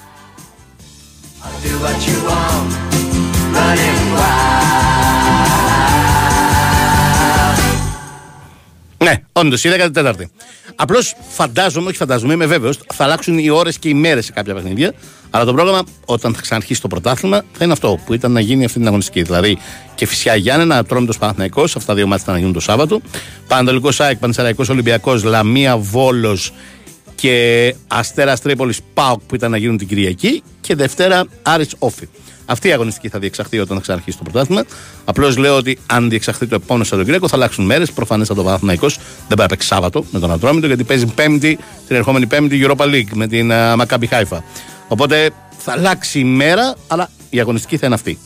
Ναι, 8.98 9.14
όντως, 9.32 9.64
η 9.64 9.70
14η. 9.94 10.24
Απλώς 10.76 11.16
φαντάζομαι, 11.28 11.88
όχι 11.88 11.96
φαντάζομαι, 11.96 12.32
είμαι 12.32 12.46
βέβαιος, 12.46 12.78
θα 12.94 13.04
αλλάξουν 13.04 13.38
οι 13.38 13.48
ώρες 13.50 13.78
και 13.78 13.88
οι 13.88 13.94
μέρες 13.94 14.24
σε 14.24 14.32
κάποια 14.32 14.54
παιχνίδια. 14.54 14.92
Αλλά 15.30 15.44
το 15.44 15.52
πρόγραμμα, 15.52 15.82
όταν 16.04 16.34
θα 16.34 16.40
ξαναρχίσει 16.40 16.80
το 16.80 16.88
πρωτάθλημα, 16.88 17.44
θα 17.52 17.64
είναι 17.64 17.72
αυτό 17.72 17.98
που 18.06 18.14
ήταν 18.14 18.32
να 18.32 18.40
γίνει 18.40 18.64
αυτή 18.64 18.78
την 18.78 18.86
αγωνιστική. 18.86 19.22
Δηλαδή 19.22 19.58
και 19.94 20.06
φυσικά 20.06 20.34
Γιάννενα, 20.34 20.84
Τρόμητος 20.84 21.18
Παναθναϊκό, 21.18 21.62
αυτά 21.62 21.80
τα 21.84 21.94
δύο 21.94 22.06
μάτια 22.06 22.24
θα 22.24 22.32
να 22.32 22.38
γίνουν 22.38 22.52
το 22.52 22.60
Σάββατο. 22.60 23.00
Πανατολικό 23.48 23.90
ΑΕΚ, 23.98 24.16
Πανσεραϊκός 24.16 24.68
Ολυμπιακός, 24.68 25.22
Λαμία 25.24 25.76
Βόλος 25.76 26.52
και 27.14 27.74
Αστέρας 27.86 28.40
Τρίπολης 28.40 28.80
Πάοκ 28.94 29.20
που 29.26 29.34
ήταν 29.34 29.50
να 29.50 29.56
γίνουν 29.56 29.76
την 29.76 29.88
Κυριακή. 29.88 30.42
Και 30.66 30.74
Δευτέρα 30.74 31.24
Άρης 31.42 31.74
Όφη. 31.78 32.08
Αυτή 32.46 32.68
η 32.68 32.72
αγωνιστική 32.72 33.08
θα 33.08 33.18
διεξαχθεί 33.18 33.58
όταν 33.58 33.76
θα 33.76 33.82
ξαναρχίσει 33.82 34.16
το 34.16 34.22
πρωτάθλημα. 34.22 34.64
Απλώς 35.04 35.36
λέω 35.36 35.56
ότι 35.56 35.78
αν 35.86 36.08
διεξαχθεί 36.08 36.46
το 36.46 36.54
επόμενο 36.54 36.84
Σαββατοκύριακο 36.84 37.28
θα 37.28 37.36
αλλάξουν 37.36 37.64
μέρες. 37.64 37.92
Προφανέστατα 37.92 38.40
το 38.40 38.46
Παναθηναϊκός 38.46 38.96
δεν 38.96 39.36
πάει 39.36 39.36
να 39.36 39.46
παίξει 39.46 39.66
Σάββατο 39.66 40.04
με 40.10 40.18
τον 40.18 40.30
Ατρόμητο 40.30 40.66
γιατί 40.66 40.84
παίζει 40.84 41.06
πέμπτη, 41.06 41.58
την 41.86 41.96
ερχόμενη 41.96 42.26
Πέμπτη 42.26 42.66
Europa 42.66 42.84
League 42.84 43.10
με 43.14 43.26
την 43.26 43.50
uh, 43.52 43.76
Maccabi 43.76 44.08
Haifa. 44.10 44.38
Οπότε 44.88 45.30
θα 45.58 45.72
αλλάξει 45.72 46.18
η 46.18 46.24
μέρα, 46.24 46.74
αλλά 46.86 47.10
η 47.30 47.40
αγωνιστική 47.40 47.76
θα 47.76 47.86
είναι 47.86 47.94
αυτή. 47.94 48.18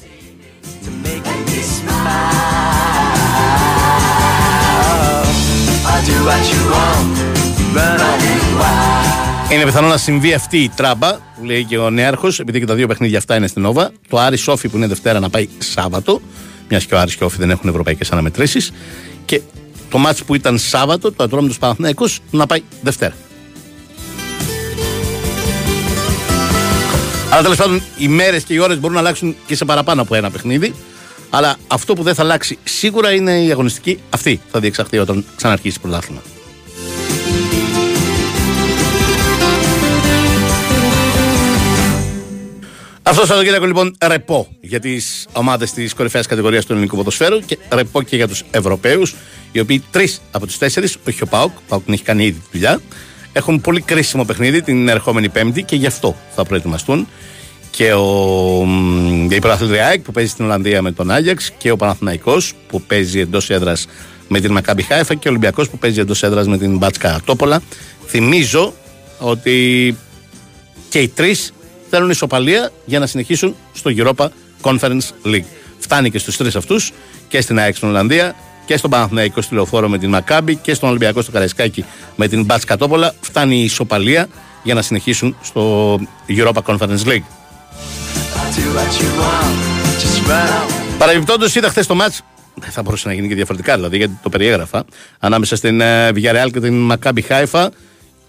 I 7.72 8.09
Είναι 9.52 9.64
πιθανό 9.64 9.88
να 9.88 9.96
συμβεί 9.96 10.34
αυτή 10.34 10.58
η 10.58 10.68
τράμπα, 10.68 11.12
που 11.12 11.44
λέει 11.44 11.64
και 11.64 11.78
ο 11.78 11.90
Νέαρχος, 11.90 12.40
επειδή 12.40 12.58
και 12.58 12.66
τα 12.66 12.74
δύο 12.74 12.86
παιχνίδια 12.86 13.18
αυτά 13.18 13.36
είναι 13.36 13.46
στην 13.46 13.64
Όβα. 13.64 13.90
Το 14.08 14.18
Άρη 14.18 14.36
Σόφι 14.36 14.68
που 14.68 14.76
είναι 14.76 14.86
Δευτέρα 14.86 15.20
να 15.20 15.30
πάει 15.30 15.48
Σάββατο, 15.58 16.20
μιας 16.68 16.84
και 16.84 16.94
ο 16.94 16.98
Άρης 16.98 17.16
και 17.16 17.22
ο 17.22 17.26
Όφι 17.26 17.36
δεν 17.38 17.50
έχουν 17.50 17.68
ευρωπαϊκές 17.68 18.12
αναμετρήσεις. 18.12 18.72
Και 19.24 19.40
το 19.90 19.98
μάτς 19.98 20.24
που 20.24 20.34
ήταν 20.34 20.58
Σάββατο, 20.58 21.12
το 21.12 21.24
Ατρόμητο 21.24 21.54
Παναθυναϊκό, 21.60 22.08
να 22.30 22.46
πάει 22.46 22.62
Δευτέρα. 22.82 23.14
Αλλά 27.30 27.42
τέλος 27.42 27.56
πάντων 27.56 27.82
οι 27.98 28.08
μέρες 28.08 28.42
και 28.42 28.54
οι 28.54 28.58
ώρες 28.58 28.78
μπορούν 28.78 28.94
να 28.94 29.00
αλλάξουν 29.00 29.36
και 29.46 29.54
σε 29.56 29.64
παραπάνω 29.64 30.02
από 30.02 30.14
ένα 30.14 30.30
παιχνίδι. 30.30 30.74
Αλλά 31.30 31.56
αυτό 31.66 31.94
που 31.94 32.02
δεν 32.02 32.14
θα 32.14 32.22
αλλάξει 32.22 32.58
σίγουρα 32.64 33.12
είναι 33.12 33.42
η 33.42 33.50
αγωνιστική 33.50 33.98
αυτή 34.10 34.40
θα 34.50 34.60
διεξαχθεί 34.60 34.98
όταν 34.98 35.24
ξαναρχίσει 35.36 35.74
το 35.74 35.80
πρωτάθλημα. 35.88 36.20
Αυτός 43.10 43.24
το 43.24 43.30
Σαββατοκύριακο 43.34 43.66
λοιπόν 43.66 43.96
ρεπό 44.06 44.48
για 44.60 44.80
τις 44.80 45.26
ομάδες 45.32 45.72
της 45.72 45.94
κορυφαίας 45.94 46.26
κατηγορίας 46.26 46.64
του 46.64 46.72
ελληνικού 46.72 46.96
ποδοσφαίρου 46.96 47.38
και 47.38 47.58
ρεπό 47.72 48.02
και 48.02 48.16
για 48.16 48.28
τους 48.28 48.44
Ευρωπαίους, 48.50 49.14
οι 49.52 49.60
οποίοι 49.60 49.82
τρεις 49.90 50.20
από 50.30 50.46
τους 50.46 50.58
τέσσερις, 50.58 50.96
όχι 51.08 51.22
ο 51.22 51.26
Πάοκ, 51.26 51.56
ο 51.56 51.60
Πάοκ 51.68 51.84
την 51.84 51.92
έχει 51.92 52.02
κάνει 52.02 52.24
ήδη 52.24 52.38
τη 52.38 52.46
δουλειά, 52.52 52.80
έχουν 53.32 53.60
πολύ 53.60 53.80
κρίσιμο 53.80 54.24
παιχνίδι 54.24 54.62
την 54.62 54.88
ερχόμενη 54.88 55.28
Πέμπτη 55.28 55.62
και 55.62 55.76
γι' 55.76 55.86
αυτό 55.86 56.16
θα 56.34 56.44
προετοιμαστούν. 56.44 57.08
Και 57.70 57.92
ο, 57.92 58.04
μ, 58.64 59.30
η 59.30 59.38
πρωταθλήτρια 59.38 59.86
ΑΕΚ 59.86 60.00
που 60.00 60.12
παίζει 60.12 60.30
στην 60.30 60.44
Ολλανδία 60.44 60.82
με 60.82 60.92
τον 60.92 61.10
Άγιαξ 61.10 61.50
και 61.58 61.70
ο 61.70 61.76
Παναθηναϊκός 61.76 62.52
που 62.68 62.82
παίζει 62.82 63.20
εντός 63.20 63.50
έδρας 63.50 63.86
με 64.28 64.40
την 64.40 64.52
Μακάμπι 64.52 64.82
Χάιφα 64.82 65.14
και 65.14 65.28
ο 65.28 65.30
Ολυμπιακός 65.30 65.70
που 65.70 65.78
παίζει 65.78 66.00
εντός 66.00 66.22
έδρας 66.22 66.46
με 66.46 66.58
την 66.58 66.76
Μπάτσκα 66.76 67.20
Τόπολα. 67.24 67.62
Θυμίζω 68.06 68.74
ότι 69.18 69.96
και 70.88 70.98
οι 70.98 71.08
τρεις 71.08 71.52
θέλουν 71.90 72.10
ισοπαλία 72.10 72.70
για 72.84 72.98
να 72.98 73.06
συνεχίσουν 73.06 73.56
στο 73.72 73.90
Europa 73.96 74.28
Conference 74.62 75.08
League. 75.24 75.44
Φτάνει 75.78 76.10
και 76.10 76.18
στους 76.18 76.36
τρεις 76.36 76.56
αυτούς 76.56 76.92
και 77.28 77.40
στην 77.40 77.58
ΑΕΚ 77.58 77.76
στην 77.76 77.88
Ολλανδία 77.88 78.34
και 78.66 78.76
στον 78.76 78.90
Παναθηναϊκό 78.90 79.42
στη 79.42 79.54
Λεωφόρο 79.54 79.88
με 79.88 79.98
την 79.98 80.08
Μακάμπη 80.08 80.56
και 80.56 80.74
στον 80.74 80.88
Ολυμπιακό 80.88 81.22
στο 81.22 81.30
Καραϊσκάκι 81.30 81.84
με 82.16 82.28
την 82.28 82.44
Μπάτς 82.44 82.64
Κατόπολα. 82.64 83.14
Φτάνει 83.20 83.56
η 83.56 83.64
ισοπαλία 83.64 84.28
για 84.62 84.74
να 84.74 84.82
συνεχίσουν 84.82 85.36
στο 85.42 85.94
Europa 86.28 86.62
Conference 86.66 87.04
League. 87.04 87.24
Do 88.56 88.62
what 88.76 88.92
you 89.00 89.10
want, 89.20 89.56
just 90.02 90.28
run 90.28 90.66
on. 90.66 90.98
Παρεμπιπτόντως, 90.98 91.54
είδα 91.54 91.68
χθες 91.68 91.86
το 91.86 91.94
μάτ. 91.94 92.12
Δεν 92.54 92.70
θα 92.70 92.82
μπορούσε 92.82 93.08
να 93.08 93.14
γίνει 93.14 93.28
και 93.28 93.34
διαφορετικά 93.34 93.74
δηλαδή, 93.74 93.96
γιατί 93.96 94.18
το 94.22 94.28
περιέγραφα. 94.28 94.84
Ανάμεσα 95.18 95.56
στην 95.56 95.80
ε, 95.80 96.08
Villarreal 96.14 96.48
και 96.52 96.60
την 96.60 96.74
Μακάμπι 96.74 97.20
Χάιφα. 97.20 97.70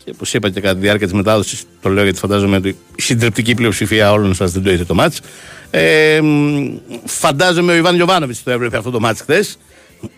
Και 0.03 0.11
όπως 0.13 0.33
είπα 0.33 0.49
και 0.49 0.61
κατά 0.61 0.73
τη 0.73 0.79
διάρκεια 0.79 1.05
της 1.05 1.15
μετάδοσης, 1.15 1.63
το 1.81 1.89
λέω 1.89 2.03
γιατί 2.03 2.19
φαντάζομαι 2.19 2.55
ότι 2.55 2.69
η 2.95 3.01
συντριπτική 3.01 3.53
πλειοψηφία 3.55 4.11
όλων 4.11 4.33
σας 4.33 4.51
δεν 4.51 4.63
το 4.63 4.71
είδε 4.71 4.83
το 4.83 4.93
μάτς. 4.93 5.21
Ε, 5.69 6.19
μ, 6.21 6.77
φαντάζομαι 7.05 7.71
ο 7.71 7.75
Ιβάν 7.75 7.95
Γιοβάνοβιτ 7.95 8.35
το 8.43 8.51
έβλεπε 8.51 8.77
αυτό 8.77 8.91
το 8.91 8.99
μάτς 8.99 9.21
χθες. 9.21 9.57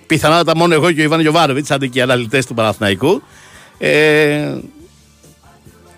Πιθανότατα 0.08 0.56
μόνο 0.56 0.74
εγώ 0.74 0.92
και 0.92 1.02
ο 1.02 1.04
Ιβάν 1.04 1.20
Γιοβάνοβιτ, 1.20 1.72
αντί 1.72 1.90
και 1.90 2.00
οι 2.00 2.02
αναλυτέ 2.02 2.44
του 2.48 2.54
Παναθηναϊκού. 2.54 3.22
Ε, 3.78 4.56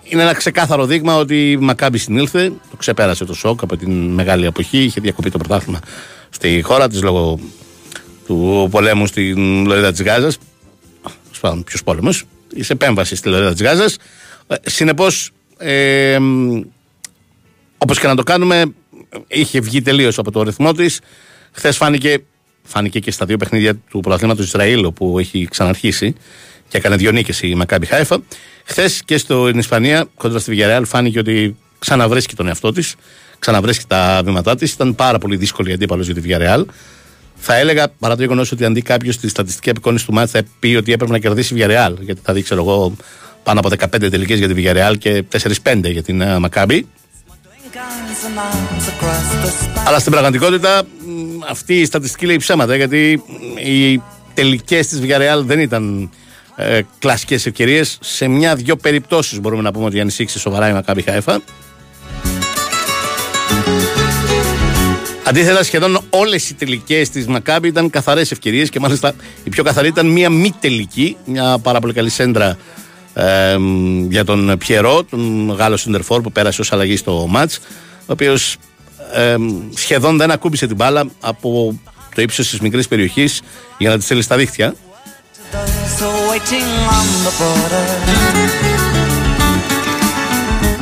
είναι 0.04 0.22
ένα 0.22 0.34
ξεκάθαρο 0.34 0.86
δείγμα 0.86 1.16
ότι 1.16 1.52
η 1.52 1.58
Μακάμπη 1.58 1.98
συνήλθε, 1.98 2.52
το 2.70 2.76
ξεπέρασε 2.78 3.26
το 3.26 3.34
σοκ 3.34 3.62
από 3.62 3.78
την 3.78 3.92
μεγάλη 3.92 4.46
αποχή, 4.46 4.78
είχε 4.78 5.02
διακοπεί 5.02 5.30
το 5.30 5.38
πρωτάθλημα 5.38 5.80
στη 6.30 6.62
χώρα 6.62 6.88
της 6.88 7.02
λόγω 7.02 7.40
του 8.26 8.68
πολέμου 8.72 9.08
στην 9.08 9.66
Λωρίδα 9.66 9.92
της 9.92 10.02
Γάζας. 10.02 10.38
Σπάνουν 11.32 11.64
ποιος 11.64 11.84
πόλεμος, 11.84 12.24
η 12.56 12.66
επέμβαση 12.68 13.16
στη 13.16 13.30
Λωρίδα 13.30 13.52
της 13.52 13.62
Γάζας. 13.62 13.98
Συνεπώς, 14.62 15.32
ε, 15.58 16.18
όπως 17.78 18.00
και 18.00 18.08
να 18.08 18.16
το 18.16 18.24
κάνουμε, 18.24 18.66
είχε 19.28 19.60
βγει 19.60 19.82
τελείως 19.82 20.18
από 20.18 20.32
το 20.32 20.44
ρυθμό 20.44 20.74
της. 20.74 21.00
Χθες 21.52 21.78
φάνηκε, 21.78 22.18
φάνηκε 22.64 23.00
και 23.00 23.12
στα 23.12 23.26
δύο 23.26 23.38
παιχνίδια 23.38 23.76
του 23.76 24.00
πρωταθλήματος 24.00 24.46
Ισραήλ, 24.46 24.86
όπου 24.86 25.20
έχει 25.20 25.48
ξαναρχίσει 25.52 26.16
και 26.68 26.78
έκανε 26.78 26.96
δύο 26.96 27.12
νίκες 27.12 27.42
η 27.42 27.56
Μακάμπι 27.56 27.86
Χάιφα. 27.86 28.20
Χθες 28.64 29.02
και 29.06 29.18
στην 29.18 29.58
Ισπανία, 29.58 30.08
κοντά 30.16 30.40
στη 30.40 30.58
Villarreal, 30.58 30.82
φάνηκε 30.86 31.20
ότι 31.20 31.56
ξαναβρίσκει 31.80 32.36
τον 32.36 32.48
εαυτό 32.48 32.72
της, 32.72 32.96
ξαναβρίσκει 33.40 33.86
τα 33.88 34.22
βήματά 34.26 34.56
της. 34.56 34.72
Ήταν 34.72 34.96
πάρα 34.96 35.18
πολύ 35.18 35.36
δύσκολη 35.36 35.70
η 35.70 35.74
αντίπαλος 35.74 36.06
για 36.06 36.16
τη 36.16 36.22
Villarreal. 36.26 36.64
Θα 37.36 37.56
έλεγα 37.56 37.88
παρά 38.00 38.16
το 38.16 38.22
γεγονός 38.22 38.52
ότι 38.52 38.66
αντί 38.66 38.82
κάποιος 38.82 39.16
στη 39.16 39.30
στατιστική 39.30 39.70
απεικόνηση 39.70 40.06
του 40.06 40.14
μάτια 40.14 40.42
θα 40.42 40.48
πει 40.60 40.76
ότι 40.76 40.92
έπρεπε 40.92 41.12
να 41.12 41.20
κερδίσει 41.20 41.56
η 41.56 41.58
Villarreal, 41.60 41.94
γιατί 42.00 42.22
θα 42.24 42.34
δει, 42.34 42.42
ξέρω 42.42 42.62
εγώ, 42.62 42.96
πάνω 43.44 43.60
από 43.60 43.70
15 43.70 44.10
τελικές 44.10 44.40
για 44.40 44.48
τη 44.48 44.54
Villarreal 44.58 44.98
και 44.98 45.24
4-5 45.64 45.80
για 45.84 46.04
την 46.04 46.22
uh, 46.22 46.38
Μακάμπι. 46.40 46.88
Αλλά 49.86 50.00
στην 50.00 50.12
πραγματικότητα 50.12 50.84
μ, 50.84 51.44
αυτή 51.50 51.80
η 51.80 51.86
στατιστική 51.86 52.26
λέει 52.26 52.38
ψέματα 52.38 52.76
γιατί 52.76 53.24
οι 53.66 54.02
τελικές 54.34 54.88
της 54.88 55.00
Villarreal 55.04 55.42
δεν 55.44 55.60
ήταν 55.60 56.10
ε, 56.56 56.82
κλασικές 57.00 57.46
ευκαιρίες. 57.46 57.98
Σε 58.02 58.28
μια-δυο 58.28 58.76
περιπτώσεις 58.76 59.40
μπορούμε 59.40 59.62
να 59.62 59.72
πούμε 59.72 59.86
ότι 59.86 60.00
ανησύξει 60.00 60.40
σοβαρά 60.40 60.70
η 60.70 60.74
Μακάμπι 60.74 61.02
Χάιφα. 61.02 61.42
Αντίθετα, 65.28 65.64
σχεδόν 65.64 66.00
όλες 66.10 66.50
οι 66.50 66.54
τελικές 66.54 67.10
της 67.10 67.28
Μακάμπη 67.28 67.68
ήταν 67.68 67.90
καθαρές 67.90 68.32
ευκαιρίες 68.32 68.70
και 68.70 68.80
μάλιστα 68.80 69.14
η 69.44 69.50
πιο 69.50 69.64
καθαρή 69.64 69.88
ήταν 69.88 70.08
μία 70.08 70.30
μη 70.30 70.54
τελική, 70.60 71.18
μια 71.26 71.58
πάρα 71.58 71.80
πολύ 71.80 71.94
καλή 71.94 72.10
σέντρα 72.10 72.58
ε, 73.14 73.58
για 74.10 74.26
τον 74.26 74.58
Πιερό, 74.58 75.04
τον 75.04 75.50
Γάλλο 75.58 75.78
Σιντερφόρ 75.78 76.22
που 76.22 76.32
πέρασε 76.32 76.62
ως 76.62 76.72
αλλαγή 76.72 76.96
στο 76.96 77.26
μάτς, 77.30 77.60
ο 78.00 78.12
οποίος 78.12 78.58
σχεδόν 79.74 80.18
δεν 80.18 80.32
ακούμπησε 80.32 80.68
την 80.68 80.76
μπάλα 80.76 81.06
από 81.20 81.80
το 82.16 82.22
ύψος 82.22 82.50
της 82.50 82.60
μικρής 82.60 82.88
περιοχής 82.88 83.42
για 83.78 83.90
να 83.90 83.96
της 83.96 84.06
στείλει 84.06 84.22
στα 84.22 84.36
δίχτυα. 84.36 84.76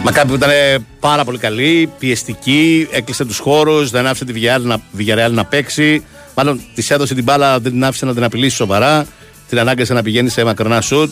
Those 0.05 0.15
who 0.15 0.21
are 0.21 0.27
waiting 0.27 0.43
on 0.43 0.49
the 0.49 0.55
border. 0.55 0.73
Μακάμπη 0.73 0.77
που 0.77 0.79
ήταν 0.79 0.85
πάρα 0.99 1.23
πολύ 1.23 1.37
καλή, 1.37 1.91
πιεστική, 1.99 2.87
έκλεισε 2.91 3.25
τους 3.25 3.39
χώρους, 3.39 3.89
δεν 3.89 4.07
άφησε 4.07 4.25
τη 4.25 4.33
Villarreal 4.35 4.61
να, 4.61 4.77
Villarreal 4.97 5.31
να 5.31 5.45
παίξει. 5.45 6.03
Μάλλον 6.35 6.61
της 6.75 6.89
έδωσε 6.89 7.13
την 7.13 7.23
μπάλα, 7.23 7.59
δεν 7.59 7.71
την 7.71 7.85
άφησε 7.85 8.05
να 8.05 8.13
την 8.13 8.23
απειλήσει 8.23 8.55
σοβαρά. 8.55 9.05
Την 9.49 9.59
ανάγκασε 9.59 9.93
να 9.93 10.01
πηγαίνει 10.01 10.29
σε 10.29 10.43
μακρινά 10.43 10.81
σουτ. 10.81 11.11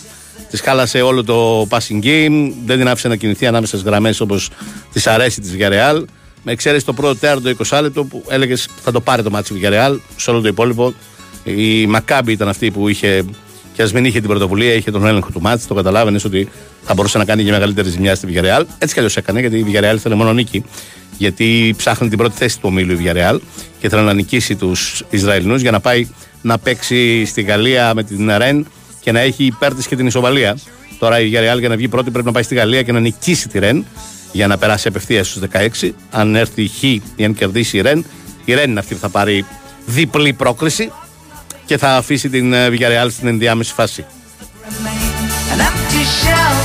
Της 0.50 0.62
χάλασε 0.62 1.02
όλο 1.02 1.24
το 1.24 1.68
passing 1.70 2.04
game. 2.04 2.52
Δεν 2.66 2.78
την 2.78 2.88
άφησε 2.88 3.08
να 3.08 3.16
κινηθεί 3.16 3.48
ανάμεσα 3.48 3.78
στι 3.78 3.88
γραμμές 3.88 4.20
όπως 4.20 4.50
της 4.94 5.08
αρέσει 5.08 5.42
της 5.42 5.56
Villarreal. 5.58 6.04
Με 6.44 6.52
εξαίρεση 6.52 6.86
το 6.86 6.94
πρώτο 6.94 7.16
τέραντο 7.16 7.52
20 7.70 7.80
λεπτό 7.82 8.04
που 8.04 8.24
έλεγες 8.28 8.68
θα 8.84 8.92
το 8.92 9.02
πάρει 9.02 9.24
το 9.24 9.30
μάτι 9.30 9.54
της 9.54 9.62
Villarreal. 9.62 9.98
Σε 10.16 10.32
όλο 10.32 10.42
το 10.42 10.48
υπόλοιπο 10.48 10.94
η 11.44 11.88
Μακάμπη 11.88 12.32
ήταν 12.32 12.48
αυτή 12.48 12.72
που 12.72 12.88
είχε 12.88 13.26
και 13.74 13.82
ας 13.82 13.94
μην 13.94 14.06
είχε 14.06 14.20
την 14.20 14.30
πρωτοβουλία, 14.30 14.74
είχε 14.74 14.92
τον 14.92 15.06
έλεγχο 15.06 15.30
του 15.32 15.42
μάτς, 15.42 15.68
το 15.68 15.74
καταλάβαινες 15.74 16.24
ότι 16.24 16.50
θα 16.84 16.94
μπορούσε 16.94 17.18
να 17.18 17.26
κάνει 17.26 17.44
και 17.44 17.52
μεγαλύτερη 17.52 17.90
ζημιά 17.90 18.16
στη 18.16 18.28
Villarreal. 18.30 18.64
Έτσι 18.78 18.94
κι 18.94 19.00
αλλιώς 19.00 19.18
έκανε, 19.18 19.40
γιατί 19.40 19.58
η 19.58 19.66
Villarreal 19.68 19.96
ήθελε 19.96 20.16
μόνο 20.16 20.34
νίκη. 20.34 20.64
Γιατί 21.18 21.74
ψάχνει 21.78 22.10
την 22.10 22.18
πρώτη 22.18 22.36
θέση 22.38 22.56
του 22.56 22.68
ομίλου 22.68 22.94
η 22.94 22.98
Villarreal 23.04 23.40
και 23.80 23.88
ήθελε 23.88 24.02
να 24.02 24.14
νικήσει 24.14 24.56
τους 24.56 25.04
Ισραηλινούς 25.10 25.62
για 25.62 25.72
να 25.72 25.80
πάει 25.80 26.08
να 26.42 26.58
παίξει 26.58 27.26
στη 27.26 27.42
Γαλλία 27.42 27.94
με 27.94 28.04
την 28.04 28.32
Ρεν 28.38 28.68
και 29.00 29.12
να 29.12 29.20
έχει 29.20 29.44
υπέρ 29.44 29.76
της 29.76 29.88
και 29.88 29.96
την 29.96 30.08
ισοβαλία. 30.08 30.58
Τώρα 31.00 31.20
η 31.20 31.32
Villarreal 31.34 31.60
για 31.60 31.70
να 31.70 31.76
βγει 31.76 31.88
πρώτη 31.88 32.12
πρέπει 32.12 32.26
να 32.26 32.32
πάει 32.32 32.44
στη 32.44 32.56
Γαλλία 32.56 32.82
και 32.82 32.92
να 32.92 33.00
νικήσει 33.00 33.48
τη 33.48 33.60
Ρεν 33.60 33.86
για 34.32 34.48
να 34.48 34.58
περάσει 34.58 34.88
απευθείας 34.88 35.30
στους 35.30 35.42
16. 35.82 35.90
Αν 36.12 36.36
έρθει 36.36 36.62
η 36.62 36.68
Χ 36.68 36.84
ή 37.16 37.26
αν 37.26 37.34
κερδίσει 37.34 37.78
η 37.78 37.82
Ρεν, 37.82 38.06
η 38.46 38.54
Ρεν 38.54 38.70
είναι 38.70 38.80
αυτή 38.80 38.94
που 38.94 39.00
θα 39.00 39.10
πάρει 39.10 39.46
διπλή 39.86 40.34
πρόκριση 40.34 40.92
και 41.66 41.78
θα 41.78 41.96
αφήσει 41.96 42.30
την 42.30 42.54
ε, 42.54 42.68
Villarreal 42.70 43.08
στην 43.10 43.28
ενδιάμεση 43.28 43.74
φάση. 43.74 44.06
An 45.54 45.60
empty 45.70 46.04
shell. 46.20 46.58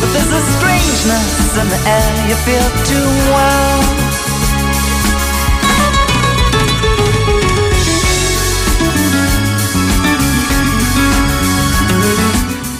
But 0.00 0.10
there's 0.14 0.32
a 0.40 0.42
strangeness 0.52 1.32
in 1.60 1.66
the 1.74 1.80
air 1.96 2.12
you 2.30 2.36
feel 2.46 2.68
too 2.90 3.08
well. 3.34 3.80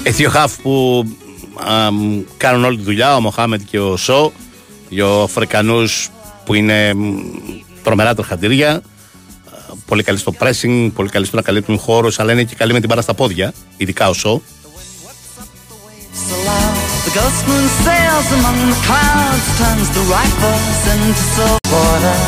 Οι 0.07 0.11
δύο 0.11 0.30
χαφ 0.30 0.57
που 0.62 1.04
αμ, 1.66 2.22
κάνουν 2.37 2.64
όλη 2.64 2.76
τη 2.76 2.83
δουλειά, 2.83 3.16
ο 3.16 3.20
Μοχάμετ 3.20 3.61
και 3.70 3.78
ο 3.78 3.96
Σο, 3.96 4.33
δύο 4.88 5.22
Αφρικανούς 5.22 6.11
που 6.44 6.54
είναι 6.54 6.94
μ, 6.94 7.14
τρομερά 7.83 8.14
τροχατήρια, 8.14 8.70
α, 8.70 8.80
πολύ 9.87 10.03
καλοί 10.03 10.18
στο 10.18 10.35
pressing, 10.38 10.90
πολύ 10.94 11.09
καλοί 11.09 11.27
στο 11.27 11.37
να 11.37 11.42
καλύπτουν 11.42 11.79
χώρους, 11.79 12.18
αλλά 12.18 12.33
είναι 12.33 12.42
και 12.42 12.55
καλοί 12.55 12.73
με 12.73 12.79
την 12.81 12.88
μπάρα 12.88 13.03
στα 13.03 13.14
πόδια, 13.14 13.53
ειδικά 13.77 14.09
ο 14.09 14.12
Σο. 14.12 14.42
So 16.29 16.37
loud, 16.49 16.77
the 17.07 17.12
ghost 17.18 17.42
moon 17.49 17.66
sails 17.85 18.29
among 18.38 18.59
the 18.73 18.79
clouds, 18.87 19.47
turns 19.61 19.88
the 19.97 20.05
rifles 20.16 20.79
into 20.92 21.25
silver 21.35 21.66
border. 21.75 22.18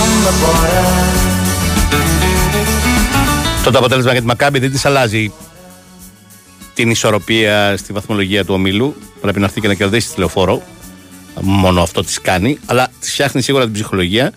On 0.00 0.10
the 0.26 0.34
border. 0.42 0.86
Το 3.64 3.78
αποτέλεσμα 3.78 4.12
για 4.12 4.20
τη 4.20 4.26
Μακάμπη 4.26 4.58
δεν 4.58 4.70
της 4.70 4.84
αλλάζει 4.84 5.32
την 6.74 6.90
ισορροπία 6.90 7.76
στη 7.76 7.92
βαθμολογία 7.92 8.44
του 8.44 8.54
ομίλου. 8.54 8.94
Πρέπει 9.20 9.38
να 9.38 9.44
έρθει 9.44 9.60
και 9.60 9.68
να 9.68 9.74
κερδίσει 9.74 10.08
τη 10.08 10.18
λεωφόρο. 10.18 10.62
Μόνο 11.40 11.82
αυτό 11.82 12.04
τη 12.04 12.14
κάνει. 12.22 12.58
Αλλά 12.66 12.88
τη 13.00 13.10
φτιάχνει 13.10 13.42
σίγουρα 13.42 13.64
την 13.64 13.72
ψυχολογία 13.72 14.32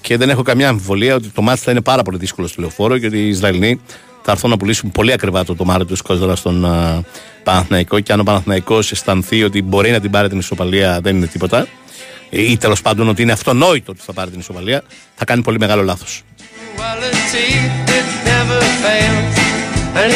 και 0.00 0.16
δεν 0.16 0.30
έχω 0.30 0.42
καμιά 0.42 0.68
αμφιβολία 0.68 1.14
ότι 1.14 1.28
το 1.28 1.42
μάτι 1.42 1.60
θα 1.60 1.70
είναι 1.70 1.80
πάρα 1.80 2.02
πολύ 2.02 2.18
δύσκολο 2.18 2.46
στη 2.46 2.60
λεωφόρο 2.60 2.98
και 2.98 3.06
ότι 3.06 3.18
οι 3.18 3.28
Ισραηλοί 3.28 3.80
θα 4.22 4.32
έρθουν 4.32 4.50
να 4.50 4.56
πουλήσουν 4.56 4.90
πολύ 4.90 5.12
ακριβά 5.12 5.44
το 5.44 5.54
τομάτι 5.54 5.84
τους 5.84 5.98
Σκόζερα 5.98 6.36
στον 6.36 6.64
α, 6.64 7.02
Παναθηναϊκό. 7.42 8.00
Και 8.00 8.12
αν 8.12 8.20
ο 8.20 8.22
Παναθηναϊκός 8.22 8.92
αισθανθεί 8.92 9.44
ότι 9.44 9.62
μπορεί 9.62 9.90
να 9.90 10.00
την 10.00 10.10
πάρει 10.10 10.28
την 10.28 10.38
ισοπαλία, 10.38 11.00
δεν 11.00 11.16
είναι 11.16 11.26
τίποτα. 11.26 11.66
Ή 12.30 12.56
τέλος 12.56 12.82
πάντων 12.82 13.08
ότι 13.08 13.22
είναι 13.22 13.32
αυτονόητο 13.32 13.92
ότι 13.92 14.00
θα 14.04 14.12
πάρει 14.12 14.30
την 14.30 14.40
ισοπαλία, 14.40 14.82
θα 15.14 15.24
κάνει 15.24 15.42
πολύ 15.42 15.58
μεγάλο 15.58 15.82
λάθος. 15.82 16.22
Quality, 16.76 17.46
it 17.98 18.08
never 18.30 18.60
fails. 18.82 19.34
And 19.96 20.12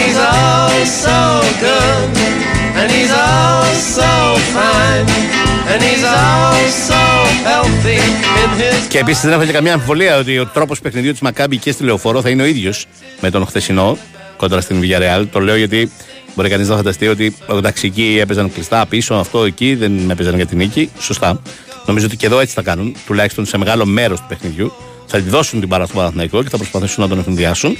he's 5.68 5.74
all 5.74 5.74
so 5.74 5.74
good. 5.74 5.74
And 5.74 5.82
he's 5.82 6.04
all 6.04 6.54
so 6.70 6.92
fine. 6.92 6.92
And 6.92 6.92
he's 6.92 6.92
all 6.92 7.26
so 7.28 7.48
healthy 7.48 8.00
in 8.42 8.50
his 8.60 8.88
Και 8.88 8.98
επίσης 8.98 9.22
δεν 9.22 9.32
έχω 9.32 9.44
και 9.44 9.52
καμία 9.52 9.72
αμφιβολία 9.72 10.16
ότι 10.16 10.38
ο 10.38 10.46
τρόπος 10.46 10.80
παιχνιδιού 10.80 11.10
της 11.10 11.20
Μακάμπη 11.20 11.56
και 11.56 11.72
στη 11.72 11.84
λεωφόρο 11.84 12.20
θα 12.20 12.30
είναι 12.30 12.42
ο 12.42 12.46
ίδιος 12.46 12.86
με 13.20 13.30
τον 13.30 13.46
χθεσινό 13.46 13.98
κόντρα 14.36 14.60
στην 14.60 14.80
Villarreal. 14.82 15.24
Το 15.32 15.40
λέω 15.40 15.56
γιατί 15.56 15.90
μπορεί 16.34 16.48
κανείς 16.48 16.68
να 16.68 16.76
φανταστεί 16.76 17.08
ότι 17.08 17.36
εντάξει 17.50 17.86
εκεί 17.86 18.18
έπαιζαν 18.20 18.52
κλειστά 18.52 18.86
πίσω, 18.86 19.14
αυτό 19.14 19.44
εκεί 19.44 19.74
δεν 19.74 20.10
έπαιζαν 20.10 20.34
για 20.34 20.46
την 20.46 20.58
νίκη. 20.58 20.90
Σωστά. 20.98 21.40
Νομίζω 21.86 22.06
ότι 22.06 22.16
και 22.16 22.26
εδώ 22.26 22.40
έτσι 22.40 22.54
θα 22.54 22.62
κάνουν, 22.62 22.96
τουλάχιστον 23.06 23.46
σε 23.46 23.58
μεγάλο 23.58 23.86
μέρος 23.86 24.20
του 24.20 24.26
παιχνιδιού. 24.28 24.72
Θα 25.06 25.18
τη 25.18 25.28
δώσουν 25.28 25.58
την 25.58 25.68
μπάρα 25.68 25.84
στον 25.84 25.96
Παναθηναϊκό 25.96 26.42
και 26.42 26.48
θα 26.48 26.56
προσπαθήσουν 26.56 27.02
να 27.02 27.08
τον 27.08 27.18
εφημδιάσουν. 27.18 27.76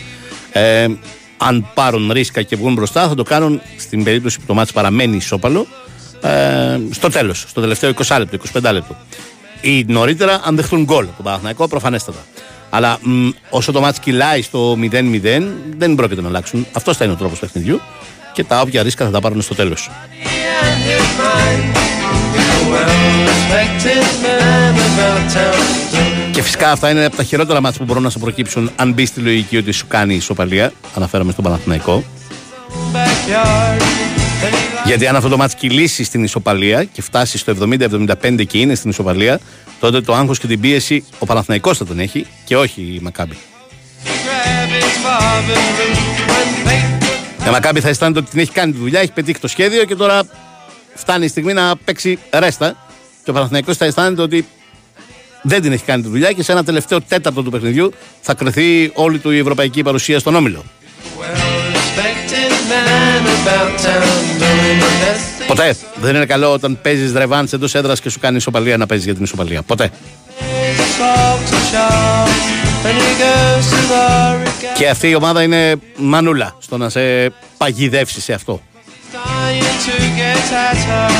Ε, 0.52 0.86
αν 1.36 1.70
πάρουν 1.74 2.12
ρίσκα 2.12 2.42
και 2.42 2.56
βγουν 2.56 2.72
μπροστά, 2.74 3.08
θα 3.08 3.14
το 3.14 3.22
κάνουν 3.22 3.60
στην 3.78 4.04
περίπτωση 4.04 4.38
που 4.38 4.44
το 4.46 4.54
μάτι 4.54 4.72
παραμένει 4.72 5.16
ισόπαλο 5.16 5.66
ε, 6.22 6.78
στο 6.90 7.08
τέλος, 7.08 7.44
στο 7.48 7.60
τελευταίο 7.60 7.92
20 8.06 8.16
λεπτό, 8.18 8.36
25 8.52 8.72
λεπτό. 8.72 8.96
Ή 9.60 9.84
νωρίτερα, 9.88 10.40
αν 10.44 10.56
δεχτούν 10.56 10.84
γκολ 10.84 11.04
από 11.04 11.16
τον 11.16 11.24
Παναθηναϊκό, 11.24 11.68
προφανέστατα. 11.68 12.18
Αλλά 12.70 12.98
μ, 13.02 13.28
όσο 13.50 13.72
το 13.72 13.80
μάτς 13.80 13.98
κυλάει 13.98 14.42
στο 14.42 14.76
0-0, 14.92 15.42
δεν 15.76 15.94
πρόκειται 15.94 16.20
να 16.20 16.28
αλλάξουν. 16.28 16.66
Αυτός 16.72 16.96
θα 16.96 17.04
είναι 17.04 17.12
ο 17.12 17.16
τρόπος 17.16 17.38
παιχνιδιού 17.38 17.80
και 18.32 18.44
τα 18.44 18.60
όποια 18.60 18.82
ρίσκα 18.82 19.04
θα 19.04 19.10
τα 19.10 19.20
πάρουν 19.20 19.42
στο 19.42 19.54
τέλος. 19.54 19.90
and 20.62 20.80
his 20.88 21.06
mind. 21.22 21.64
He's 22.34 22.48
a 22.56 22.60
well-respected 22.72 24.06
man 24.24 24.74
about 24.88 25.24
town. 25.34 25.78
Και 26.32 26.42
φυσικά 26.42 26.70
αυτά 26.70 26.90
είναι 26.90 27.04
από 27.04 27.16
τα 27.16 27.22
χειρότερα 27.22 27.60
μάτια 27.60 27.78
που 27.78 27.84
μπορούν 27.84 28.02
να 28.02 28.10
σου 28.10 28.18
προκύψουν 28.18 28.70
αν 28.76 28.92
μπεις 28.92 29.08
στη 29.08 29.20
λογική 29.20 29.56
ότι 29.56 29.72
σου 29.72 29.86
κάνει 29.86 30.14
ισοπαλία. 30.14 30.72
Αναφέρομαι 30.94 31.32
στον 31.32 31.44
Παναθηναϊκό. 31.44 32.04
Backyard. 32.92 34.27
And 34.44 34.54
he 34.54 34.68
Γιατί 34.88 35.06
αν 35.06 35.16
αυτό 35.16 35.28
το 35.28 35.36
μάτς 35.36 35.54
κυλήσει 35.54 36.04
στην 36.04 36.24
ισοπαλία 36.24 36.84
και 36.84 37.02
φτάσει 37.02 37.38
στο 37.38 37.54
70-75 37.60 38.46
και 38.46 38.58
είναι 38.58 38.74
στην 38.74 38.90
ισοπαλία, 38.90 39.40
τότε 39.80 40.00
το 40.00 40.14
άγχος 40.14 40.38
και 40.38 40.46
την 40.46 40.60
πίεση 40.60 41.04
ο 41.18 41.26
Παναθηναϊκός 41.26 41.78
θα 41.78 41.86
τον 41.86 41.98
έχει 41.98 42.26
και 42.44 42.56
όχι 42.56 42.80
η 42.80 42.98
Μακάμπη. 43.02 43.36
grab 44.04 44.70
his 44.76 44.94
father's 45.04 45.68
boot 45.78 46.18
when 46.30 46.48
fate 46.66 47.48
Η 47.48 47.50
Μακάμπη 47.50 47.80
θα 47.80 47.88
αισθάνεται 47.88 48.18
ότι 48.18 48.30
την 48.30 48.38
έχει 48.40 48.52
κάνει 48.52 48.72
τη 48.72 48.78
δουλειά, 48.78 49.00
έχει 49.00 49.12
πετύχει 49.12 49.38
το 49.38 49.48
σχέδιο 49.48 49.84
και 49.84 49.94
τώρα 49.94 50.22
φτάνει 50.94 51.24
η 51.24 51.28
στιγμή 51.28 51.52
να 51.52 51.76
παίξει 51.76 52.18
ρέστα. 52.30 52.76
Και 53.24 53.30
ο 53.30 53.32
Παναθηναϊκός 53.32 53.76
θα 53.76 53.84
αισθάνεται 53.84 54.22
ότι 54.22 54.46
δεν 55.42 55.62
την 55.62 55.72
έχει 55.72 55.84
κάνει 55.84 56.02
τη 56.02 56.08
δουλειά 56.08 56.32
και 56.32 56.42
σε 56.42 56.52
ένα 56.52 56.64
τελευταίο 56.64 57.00
τέταρτο 57.00 57.42
του 57.42 57.50
παιχνιδιού 57.50 57.92
θα 58.20 58.34
κρυθεί 58.34 58.90
όλη 58.94 59.18
του 59.18 59.30
η 59.30 59.38
ευρωπαϊκή 59.38 59.82
παρουσία 59.82 60.18
στον 60.18 60.34
όμιλο. 60.34 60.64
well-respected 61.20 62.47
man 62.72 63.22
about 63.36 63.72
town 63.84 64.20
doing 64.42 64.78
the 64.84 64.92
best 65.02 65.26
thing. 65.38 65.46
Ποτέ 65.46 65.76
δεν 66.00 66.14
είναι 66.14 66.26
καλό 66.26 66.52
όταν 66.52 66.78
παίζεις 66.82 67.12
ρεβάν 67.12 67.48
εντός 67.52 67.74
έδρας 67.74 68.00
και 68.00 68.08
σου 68.10 68.18
κάνει 68.20 68.36
ισοπαλία 68.36 68.76
να 68.76 68.86
παίζεις 68.86 69.04
για 69.06 69.14
την 69.14 69.24
ισοπαλία. 69.24 69.62
Ποτέ. 69.62 69.90
Talk 71.00 71.40
to 71.50 71.58
Charles 71.72 72.44
and 72.86 72.96
he 73.04 73.12
goes 73.24 73.64
to 73.72 73.80
the 73.92 74.04
regatta. 74.44 74.76
Και 74.78 74.88
αυτή 74.88 75.08
η 75.08 75.14
ομάδα 75.14 75.42
είναι 75.42 75.74
μανούλα 75.96 76.54
στο 76.58 76.76
να 76.76 76.88
σε 76.88 77.00
παγιδεύσει 77.56 78.20
σε 78.20 78.32
αυτό. 78.32 78.60
Dying 79.12 79.74
to 79.86 79.94
get 80.20 80.48
at 80.68 80.80
her, 80.90 81.10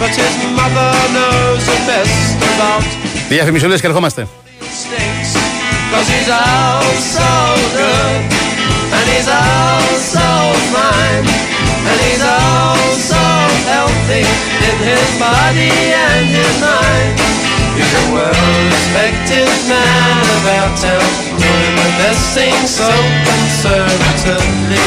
but 0.00 0.12
his 0.20 0.34
mother 0.58 0.90
knows 1.14 1.62
the 1.70 1.78
best 1.88 2.42
about 2.50 2.84
Διαφημισούλες 3.28 3.80
και 3.80 3.86
ερχόμαστε. 3.86 4.26
mistakes. 4.60 5.30
Cause 5.92 6.08
he's 6.14 6.28
out 6.28 6.98
so 7.16 7.30
good, 7.78 8.20
and 8.30 8.33
he's 9.14 9.28
out 9.28 9.94
so 10.02 10.26
fine, 10.74 11.22
and 11.86 11.98
he's 12.02 12.22
out 12.22 12.98
so 12.98 13.22
healthy 13.70 14.26
in 14.26 14.76
his 14.82 15.06
body 15.22 15.70
and 15.70 16.26
his 16.26 16.54
mind. 16.58 17.14
He's 17.78 17.94
a 17.94 18.04
well-respected 18.10 19.50
man 19.70 20.22
about 20.42 20.74
town, 20.82 21.06
doing 21.38 21.74
the 21.78 21.90
best 22.02 22.34
thing 22.34 22.58
so 22.66 22.90
conservatively. 23.22 24.82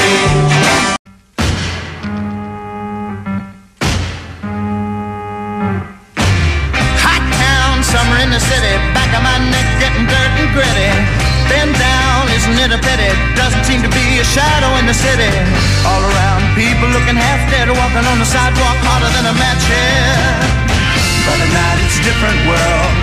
Hot 6.99 7.23
town, 7.39 7.83
summer 7.83 8.19
in 8.23 8.29
the 8.31 8.39
city, 8.39 8.75
back 8.91 9.11
of 9.15 9.23
my 9.23 9.39
neck 9.51 9.67
getting 9.79 10.05
dirt 10.07 10.31
and 10.35 10.51
gritty. 10.51 10.91
Bend 11.47 11.75
down, 11.79 12.26
isn't 12.47 12.63
it 12.63 12.71
a 12.71 12.79
pity? 12.79 13.11
Doesn't 13.35 13.63
seem 13.67 13.81
to 13.83 13.91
be 13.91 14.05
a 14.23 14.27
shadow 14.35 14.71
in 14.79 14.85
the 14.87 14.95
city. 14.95 15.31
All 15.83 15.99
around, 15.99 16.41
people 16.55 16.87
looking 16.95 17.19
half 17.19 17.41
dead, 17.51 17.67
walking 17.67 18.05
on 18.07 18.17
the 18.23 18.29
sidewalk 18.35 18.77
harder 18.87 19.11
than 19.15 19.25
a 19.27 19.35
match 19.35 19.63
here. 19.67 20.31
But 21.27 21.37
at 21.43 21.51
night 21.51 21.77
it's 21.83 21.99
a 21.99 22.03
different 22.07 22.39
world. 22.47 22.93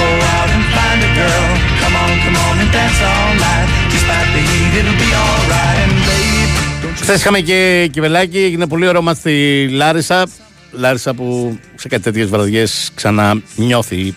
Go 0.00 0.08
out 0.36 0.48
and 0.56 0.64
find 0.72 1.00
a 1.04 1.10
girl. 1.20 1.46
Come 1.84 1.94
on, 2.02 2.10
come 2.24 2.36
on 2.48 2.54
and 2.62 2.70
dance 2.72 3.00
all 3.04 3.32
night. 3.48 3.68
Despite 3.92 4.28
the 4.36 4.42
heat, 4.48 4.72
it'll 4.80 5.00
be 5.04 5.10
alright. 5.12 5.78
And 5.84 5.94
babe, 6.08 6.52
don't 6.82 6.96
you 6.98 7.04
Χθε 7.04 7.14
είχαμε 7.14 7.40
και 7.40 7.88
κυβελάκι, 7.92 8.38
έγινε 8.38 8.66
πολύ 8.66 8.86
ωραίο 8.86 9.02
μας 9.02 9.16
στη 9.16 9.68
Λάρισα. 9.70 10.26
Λάρισα 10.72 11.14
που 11.14 11.58
σε 11.74 11.88
κάτι 11.88 12.02
τέτοιε 12.02 12.24
βραδιέ 12.24 12.64
ξανά 12.94 13.42
νιώθει 13.56 14.14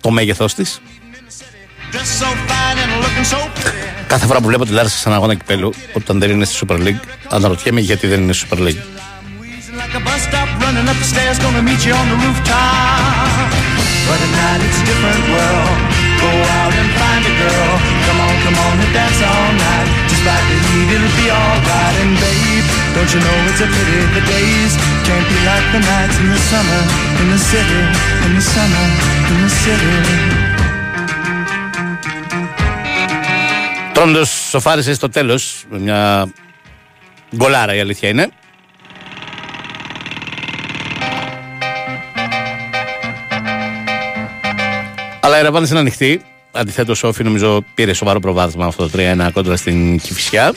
το 0.00 0.10
μέγεθό 0.10 0.44
τη. 0.44 0.64
Κάθε 4.06 4.26
φορά 4.26 4.38
που 4.40 4.46
βλέπω 4.46 4.64
τη 4.64 4.72
Λάρισα 4.72 4.96
σε 4.96 5.08
ένα 5.08 5.16
αγώνα 5.16 5.34
κυπέλου, 5.34 5.74
όταν 5.92 6.18
δεν 6.20 6.30
είναι 6.30 6.44
στη 6.44 6.54
Super 6.60 6.78
League, 6.86 7.02
αναρωτιέμαι 7.28 7.80
γιατί 7.80 8.06
δεν 8.06 8.22
είναι 8.22 8.32
στη 8.32 8.46
Super 8.50 8.58
League. 8.58 8.82
Like 9.80 9.94
a 10.00 10.02
bus 10.06 10.20
stop 10.28 10.48
running 10.62 10.86
up 10.92 10.98
the 11.02 11.08
stairs, 11.12 11.36
gonna 11.44 11.62
meet 11.68 11.82
you 11.86 11.94
on 12.00 12.06
the 12.12 12.18
rooftop. 12.24 13.48
But 14.06 14.18
at 14.26 14.32
night 14.42 14.60
it's 14.66 14.78
a 14.82 14.86
different 14.90 15.24
world. 15.34 15.78
Go 16.24 16.30
out 16.58 16.72
and 16.80 16.90
find 17.00 17.22
a 17.32 17.34
girl. 17.42 17.72
Come 18.06 18.18
on, 18.26 18.34
come 18.44 18.58
on 18.66 18.74
and 18.84 18.92
dance 18.98 19.20
all 19.30 19.50
night. 19.68 19.88
Despite 20.12 20.44
the 20.50 20.58
heat, 20.66 20.88
it'll 20.94 21.16
be 21.22 21.28
alright. 21.40 21.96
And 22.02 22.14
babe, 22.22 22.66
don't 22.94 23.10
you 23.14 23.20
know 23.26 23.38
it's 23.50 23.62
a 23.66 23.68
pity 23.76 24.00
the 24.16 24.24
days 24.36 24.72
can't 25.06 25.26
be 25.32 25.38
like 25.50 25.66
the 25.74 25.82
nights 25.92 26.16
in 26.22 26.28
the 26.34 26.42
summer, 26.52 26.82
in 27.20 27.26
the 27.34 27.40
city, 27.52 27.82
in 28.26 28.30
the 28.38 28.44
summer, 28.54 28.86
in 29.30 29.36
the 29.44 29.52
city. 29.64 30.43
Τρόντο 33.94 34.24
σοφάρισες 34.24 34.96
στο 34.96 35.08
τέλος 35.08 35.64
με 35.70 35.78
μια 35.78 36.28
γκολάρα 37.36 37.74
η 37.74 37.80
αλήθεια 37.80 38.08
είναι. 38.08 38.28
Αλλά 45.20 45.38
η 45.38 45.42
Ραβάνη 45.42 45.68
είναι 45.70 45.78
ανοιχτή. 45.78 46.22
Αντιθέτως, 46.52 47.02
ο 47.02 47.12
νομίζω 47.22 47.64
πήρε 47.74 47.92
σοβαρό 47.92 48.20
προβάδισμα 48.20 48.66
αυτό 48.66 48.88
το 48.88 48.98
3-1 48.98 49.30
κόντρα 49.32 49.56
στην 49.56 49.98
Κυφυσιά. 49.98 50.54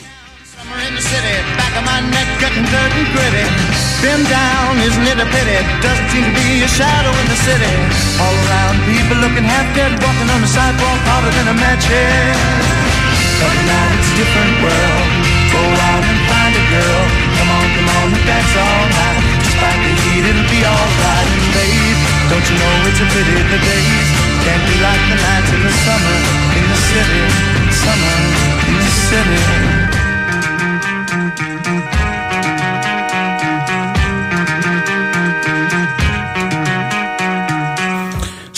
But 13.38 13.54
it's 13.94 14.10
a 14.10 14.16
different 14.18 14.54
world. 14.66 15.06
Go 15.54 15.62
out 15.62 16.02
and 16.02 16.20
find 16.26 16.52
a 16.58 16.64
girl. 16.74 17.04
Come 17.38 17.50
on, 17.54 17.66
come 17.70 17.88
on 17.88 18.06
and 18.18 18.54
all 18.58 18.84
night. 18.98 19.22
Despite 19.46 19.80
the 19.86 19.92
heat, 20.02 20.24
it'll 20.26 20.50
be 20.50 20.60
alright. 20.66 21.28
And 21.38 21.48
babe, 21.54 21.98
don't 22.30 22.46
you 22.50 22.56
know 22.58 22.74
it's 22.90 22.98
a 22.98 23.06
pity 23.14 23.38
the 23.38 23.60
days 23.62 24.08
can't 24.42 24.64
be 24.66 24.76
like 24.82 25.02
the 25.10 25.16
nights 25.22 25.50
in 25.54 25.60
the 25.62 25.74
summer 25.86 26.18
in 26.58 26.64
the 26.66 26.80
city. 26.90 27.22
Summer 27.70 28.18
in 28.66 28.76
the 28.82 28.92
city. 29.06 29.87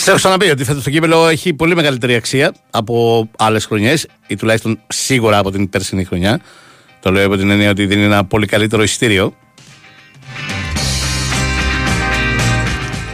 Σας 0.03 0.09
έχω 0.09 0.17
ξαναπεί 0.17 0.49
ότι 0.49 0.63
φέτος 0.63 0.83
το 0.83 0.89
κύπελο 0.89 1.27
έχει 1.27 1.53
πολύ 1.53 1.75
μεγαλύτερη 1.75 2.15
αξία 2.15 2.53
από 2.69 3.27
άλλες 3.37 3.65
χρονιές 3.65 4.07
ή 4.27 4.35
τουλάχιστον 4.35 4.79
σίγουρα 4.87 5.37
από 5.37 5.51
την 5.51 5.69
περσινή 5.69 6.03
χρονιά. 6.03 6.41
Το 6.99 7.11
λέω 7.11 7.25
από 7.25 7.37
την 7.37 7.49
έννοια 7.49 7.69
ότι 7.69 7.85
δίνει 7.85 8.03
ένα 8.03 8.25
πολύ 8.25 8.45
καλύτερο 8.45 8.83
εισιτήριο. 8.83 9.35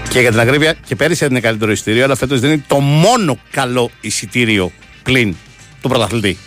Και 0.09 0.19
για 0.19 0.29
την 0.29 0.39
ακρίβεια, 0.39 0.75
και 0.85 0.95
πέρυσι 0.95 1.23
έδινε 1.23 1.39
καλύτερο 1.39 1.71
εισιτήριο, 1.71 2.03
αλλά 2.03 2.15
φέτος 2.15 2.39
δίνει 2.39 2.59
το 2.67 2.79
μόνο 2.79 3.37
καλό 3.51 3.89
εισιτήριο 4.01 4.71
πλην 5.03 5.35
του 5.81 5.89
πρωταθλητή. 5.89 6.37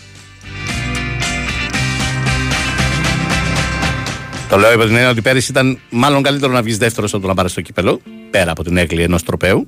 Το 4.49 4.57
λέω 4.57 4.73
υπό 4.73 4.85
την 4.85 4.95
έννοια 4.95 5.11
ότι 5.11 5.23
πέρυσι 5.23 5.51
ήταν 5.51 5.79
μάλλον 5.91 6.23
καλύτερο 6.23 6.53
να 6.53 6.63
βγεις 6.63 6.79
δεύτερος 6.79 7.13
από 7.13 7.23
το 7.23 7.29
να 7.29 7.35
πάρεις 7.35 7.53
το 7.53 7.61
κύπελο, 7.61 8.01
πέρα 8.31 8.51
από 8.51 8.65
την 8.65 8.77
έκλη 8.77 9.03
ενός 9.03 9.23
τροπέου. 9.23 9.67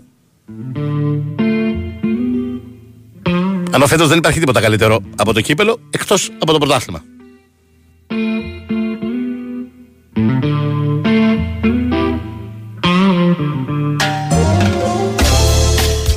Ενώ 3.74 3.86
φέτος 3.86 4.08
δεν 4.08 4.18
υπάρχει 4.18 4.38
τίποτα 4.38 4.60
καλύτερο 4.60 5.00
από 5.16 5.32
το 5.32 5.40
κύπελο 5.40 5.78
εκτός 5.90 6.30
από 6.38 6.52
το 6.52 6.58
πρωτάθλημα. 6.58 7.02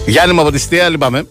Γιάννη 0.05 0.33
μου 0.33 0.41
από 0.41 0.51
τη 0.51 0.59
Στία, 0.59 0.89
λυπάμαι. 0.89 1.27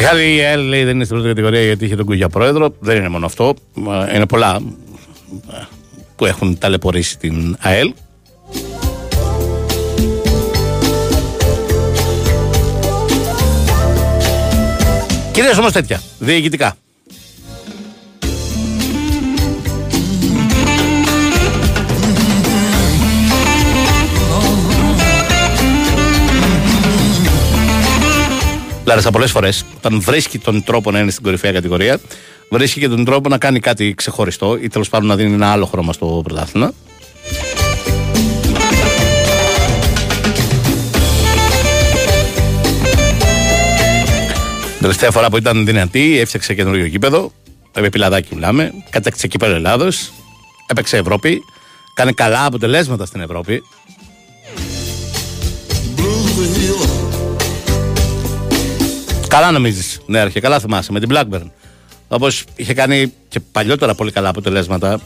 Μεγάλη 0.00 0.34
η 0.34 0.40
ΕΛ 0.40 0.60
λέει 0.60 0.84
δεν 0.84 0.94
είναι 0.94 1.04
στην 1.04 1.16
πρώτη 1.16 1.28
κατηγορία 1.28 1.62
γιατί 1.62 1.84
είχε 1.84 1.96
τον 1.96 2.04
Κουγιά 2.04 2.28
πρόεδρο. 2.28 2.74
Δεν 2.80 2.96
είναι 2.96 3.08
μόνο 3.08 3.26
αυτό. 3.26 3.54
Ε, 4.08 4.16
Είναι 4.16 4.26
πολλά 4.26 4.60
ε, 5.50 5.56
που 6.16 6.24
έχουν 6.26 6.58
ταλαιπωρήσει 6.58 7.18
την 7.18 7.56
ΑΕΛ. 7.60 7.92
Κυρίως 15.32 15.58
όμως 15.58 15.72
τέτοια, 15.72 16.00
διοικητικά. 16.18 16.76
Λάρισα 28.86 29.10
πολλές 29.10 29.30
φορές, 29.30 29.64
όταν 29.76 30.00
βρίσκει 30.00 30.38
τον 30.38 30.64
τρόπο 30.64 30.90
να 30.90 30.98
είναι 30.98 31.10
στην 31.10 31.22
κορυφαία 31.22 31.52
κατηγορία, 31.52 32.00
βρίσκει 32.50 32.80
και 32.80 32.88
τον 32.88 33.04
τρόπο 33.04 33.28
να 33.28 33.38
κάνει 33.38 33.60
κάτι 33.60 33.94
ξεχωριστό 33.94 34.58
ή 34.60 34.68
τέλος 34.68 34.88
πάντων 34.88 35.08
να 35.08 35.16
δίνει 35.16 35.32
ένα 35.32 35.52
άλλο 35.52 35.66
χρώμα 35.66 35.92
στο 35.92 36.20
πρωτάθλημα. 36.24 36.72
Την 44.72 44.80
τελευταία 44.80 45.10
φορά 45.10 45.30
που 45.30 45.36
ήταν 45.36 45.64
δυνατή, 45.64 46.18
έφτιαξε 46.18 46.54
καινούριο 46.54 46.84
γήπεδο. 46.84 47.32
Επί 47.72 47.88
πιλαδάκι 47.88 48.34
μιλάμε. 48.34 48.72
Κατέκτησε 48.90 49.26
κύπελο 49.26 49.54
Ελλάδος. 49.54 50.12
Έπαιξε 50.66 50.96
Ευρώπη. 50.96 51.42
Κάνει 51.94 52.12
καλά 52.12 52.44
αποτελέσματα 52.44 53.06
στην 53.06 53.20
Ευρώπη. 53.20 53.62
Καλά 59.38 59.50
νομίζεις, 59.50 60.00
ναι, 60.06 60.18
αρχικά 60.18 60.40
καλά 60.40 60.60
θυμάσαι 60.60 60.92
με 60.92 61.00
την 61.00 61.08
Blackburn. 61.12 61.50
Όπως 62.08 62.44
είχε 62.56 62.74
κάνει 62.74 63.12
και 63.28 63.40
παλιότερα 63.40 63.94
πολύ 63.94 64.12
καλά 64.12 64.28
αποτελέσματα. 64.28 65.00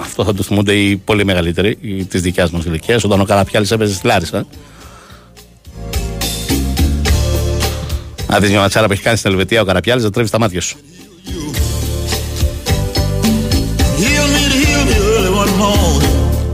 Αυτό 0.00 0.24
θα 0.24 0.34
το 0.34 0.42
θυμούνται 0.42 0.74
οι 0.74 0.96
πολύ 0.96 1.24
μεγαλύτεροι 1.24 1.76
της 2.08 2.22
δικιάς 2.22 2.50
μας 2.50 2.64
ηλικίας, 2.64 3.04
όταν 3.04 3.20
ο 3.20 3.24
Καραπιάλης 3.24 3.70
έπαιζε 3.70 3.94
στη 3.94 4.06
Λάρισα. 4.06 4.46
Αν 8.26 8.40
δεις 8.40 8.50
μια 8.50 8.60
ματσάρα 8.60 8.86
που 8.86 8.92
έχει 8.92 9.02
κάνει 9.02 9.16
στην 9.16 9.30
Ελβετία 9.30 9.60
ο 9.60 9.64
Καραπιάλης, 9.64 10.04
θα 10.04 10.10
τρέβει 10.10 10.30
τα 10.30 10.38
μάτια 10.38 10.60
σου. 10.60 10.78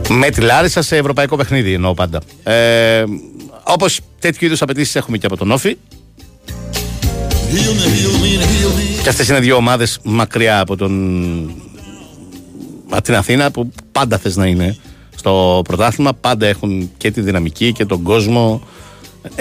Με 0.09 0.31
τη 0.31 0.41
Λάρισα 0.41 0.83
σε 0.83 0.97
ευρωπαϊκό 0.97 1.37
παιχνίδι 1.37 1.73
εννοώ 1.73 1.95
πάντα. 1.95 2.21
Ε, 2.43 3.05
Όπως 3.63 4.01
τέτοιου 4.19 4.47
είδους 4.47 4.63
απαιτήσεις 4.63 4.97
έχουμε 4.97 5.19
και 5.19 5.27
από 5.27 5.37
τον 5.37 5.51
Όφη. 5.51 5.77
Και 9.03 9.09
αυτές 9.09 9.29
είναι 9.29 9.41
δύο 9.41 9.57
ομάδες 9.57 9.99
μακριά 10.03 10.61
από, 10.61 10.77
τον... 10.77 11.55
από 12.91 13.03
την 13.03 13.15
Αθήνα 13.15 13.51
που 13.51 13.73
πάντα 13.93 14.19
θες 14.19 14.37
να 14.37 14.47
είναι 14.47 14.77
στο 15.17 15.63
πρωτάθλημα. 15.65 16.15
Πάντα 16.15 16.47
έχουν 16.47 16.91
και 16.97 17.11
τη 17.11 17.21
δυναμική 17.21 17.73
και 17.73 17.85
τον 17.85 18.03
κόσμο. 18.03 18.63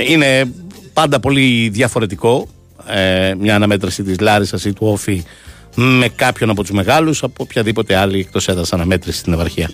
Είναι 0.08 0.52
πάντα 0.94 1.20
πολύ 1.20 1.70
διαφορετικό 1.70 2.48
ε, 2.88 3.34
μια 3.40 3.56
αναμέτρηση 3.56 4.04
της 4.04 4.20
Λάρισας 4.20 4.66
ή 4.66 4.74
του 4.74 4.88
Όφη 4.88 5.24
με 5.76 6.10
κάποιον 6.16 6.50
από 6.50 6.62
τους 6.62 6.72
μεγάλους 6.72 7.24
από 7.24 7.44
οποιαδήποτε 7.44 7.96
άλλη 7.96 8.20
εκτός 8.20 8.48
έδρας 8.48 8.74
αναμέτρηση 8.74 9.18
στην 9.18 9.34
επαρχία. 9.34 9.70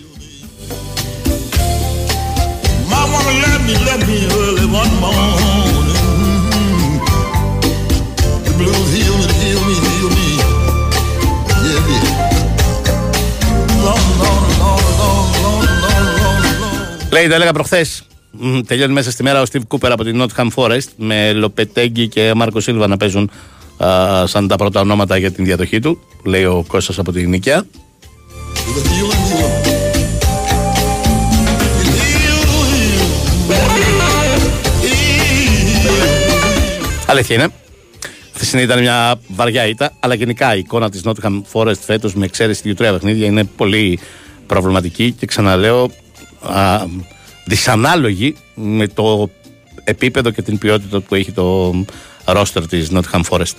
Λέει, 17.22 17.30
το 17.30 17.36
έλεγα 17.36 17.52
προχθές. 17.52 18.02
Τελειώνει 18.66 18.92
μέσα 18.92 19.10
στη 19.10 19.22
μέρα 19.22 19.40
ο 19.40 19.44
Steve 19.52 19.60
Cooper 19.68 19.90
από 19.90 20.04
την 20.04 20.22
Nottingham 20.22 20.48
Forest 20.54 20.88
με 20.96 21.32
Λοπετέγκη 21.32 22.08
και 22.08 22.32
Μάρκο 22.34 22.60
Σίλβα 22.60 22.86
να 22.86 22.96
παίζουν 22.96 23.30
α, 23.84 24.26
σαν 24.26 24.48
τα 24.48 24.56
πρώτα 24.56 24.80
ονόματα 24.80 25.16
για 25.16 25.30
την 25.30 25.44
διαδοχή 25.44 25.80
του. 25.80 25.98
Λέει 26.24 26.44
ο 26.44 26.64
Κώστας 26.68 26.98
από 26.98 27.12
την 27.12 27.28
Νίκαια. 27.28 27.64
Αλήθεια 37.06 37.34
είναι. 37.34 37.48
Χθεσινή 38.34 38.62
ήταν 38.62 38.78
μια 38.78 39.20
βαριά 39.28 39.66
ήττα, 39.66 39.92
αλλά 40.00 40.14
γενικά 40.14 40.54
η 40.54 40.58
εικόνα 40.58 40.90
της 40.90 41.02
Nottingham 41.04 41.42
Forest 41.52 41.78
φέτος 41.80 42.14
με 42.14 42.24
εξαίρεση 42.24 42.60
δύο-τρία 42.64 42.92
παιχνίδια 42.92 43.26
είναι 43.26 43.44
πολύ 43.44 43.98
προβληματική 44.46 45.12
και 45.12 45.26
ξαναλέω 45.26 45.90
α, 46.42 46.86
δυσανάλογη 47.44 48.36
με 48.54 48.88
το 48.88 49.30
επίπεδο 49.84 50.30
και 50.30 50.42
την 50.42 50.58
ποιότητα 50.58 51.00
που 51.00 51.14
έχει 51.14 51.32
το 51.32 51.74
ρόστερ 52.24 52.66
της 52.66 52.90
Nottingham 52.92 53.22
Forest. 53.28 53.54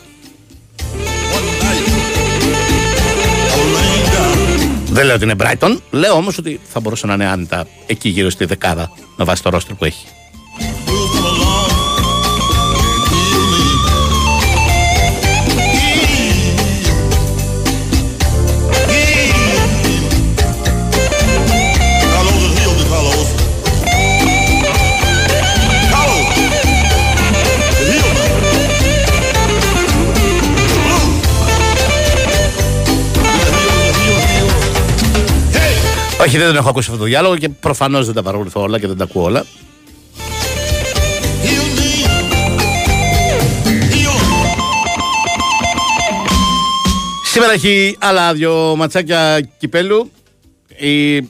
Δεν 4.90 5.06
λέω 5.06 5.16
ότι 5.16 5.24
είναι 5.24 5.36
Brighton, 5.38 5.78
λέω 5.92 6.14
όμως 6.14 6.38
ότι 6.38 6.60
θα 6.70 6.80
μπορούσε 6.80 7.08
να 7.08 7.14
είναι 7.14 7.26
άνετα 7.26 7.68
εκεί 7.86 8.10
γύρω 8.10 8.30
στη 8.30 8.46
δεκάδα 8.46 8.92
με 9.18 9.24
βάση 9.26 9.44
το 9.44 9.50
ρόστερ 9.50 9.76
που 9.76 9.86
έχει. 9.86 10.06
Όχι, 36.24 36.38
δεν 36.38 36.48
τον 36.48 36.56
έχω 36.56 36.70
ακούσει 36.70 36.88
αυτό 36.90 37.02
το 37.02 37.08
διάλογο 37.08 37.38
και 37.38 37.50
προφανώς 37.50 38.06
δεν 38.06 38.16
τα 38.16 38.24
παρακολουθώ 38.24 38.62
όλα 38.62 38.80
και 38.80 38.88
δεν 38.88 38.98
τα 38.98 39.04
ακούω 39.04 39.24
όλα. 39.24 39.46
Σήμερα 47.24 47.54
έχει 47.54 47.98
άλλα 48.00 48.34
δύο 48.34 48.76
ματσάκια 48.78 49.50
κυπέλου. 49.58 50.12
Η 50.78 51.28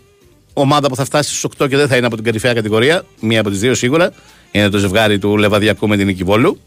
ομάδα 0.54 0.88
που 0.88 0.96
θα 0.96 1.06
φτάσει 1.06 1.36
στους 1.36 1.52
8 1.60 1.70
και 1.70 1.78
δεν 1.78 1.88
θα 1.88 1.96
είναι 1.96 2.06
από 2.06 2.16
την 2.16 2.24
κορυφαία 2.24 2.54
κατηγορία, 2.54 3.06
μία 3.20 3.40
από 3.40 3.50
τις 3.50 3.60
δύο 3.60 3.74
σίγουρα, 3.74 4.12
είναι 4.52 4.70
το 4.70 4.78
ζευγάρι 4.78 5.20
του 5.20 5.38
Λεβαδιακού 5.38 5.88
με 5.88 5.98
την 5.98 6.06
Νικηβόλου. 6.06 6.60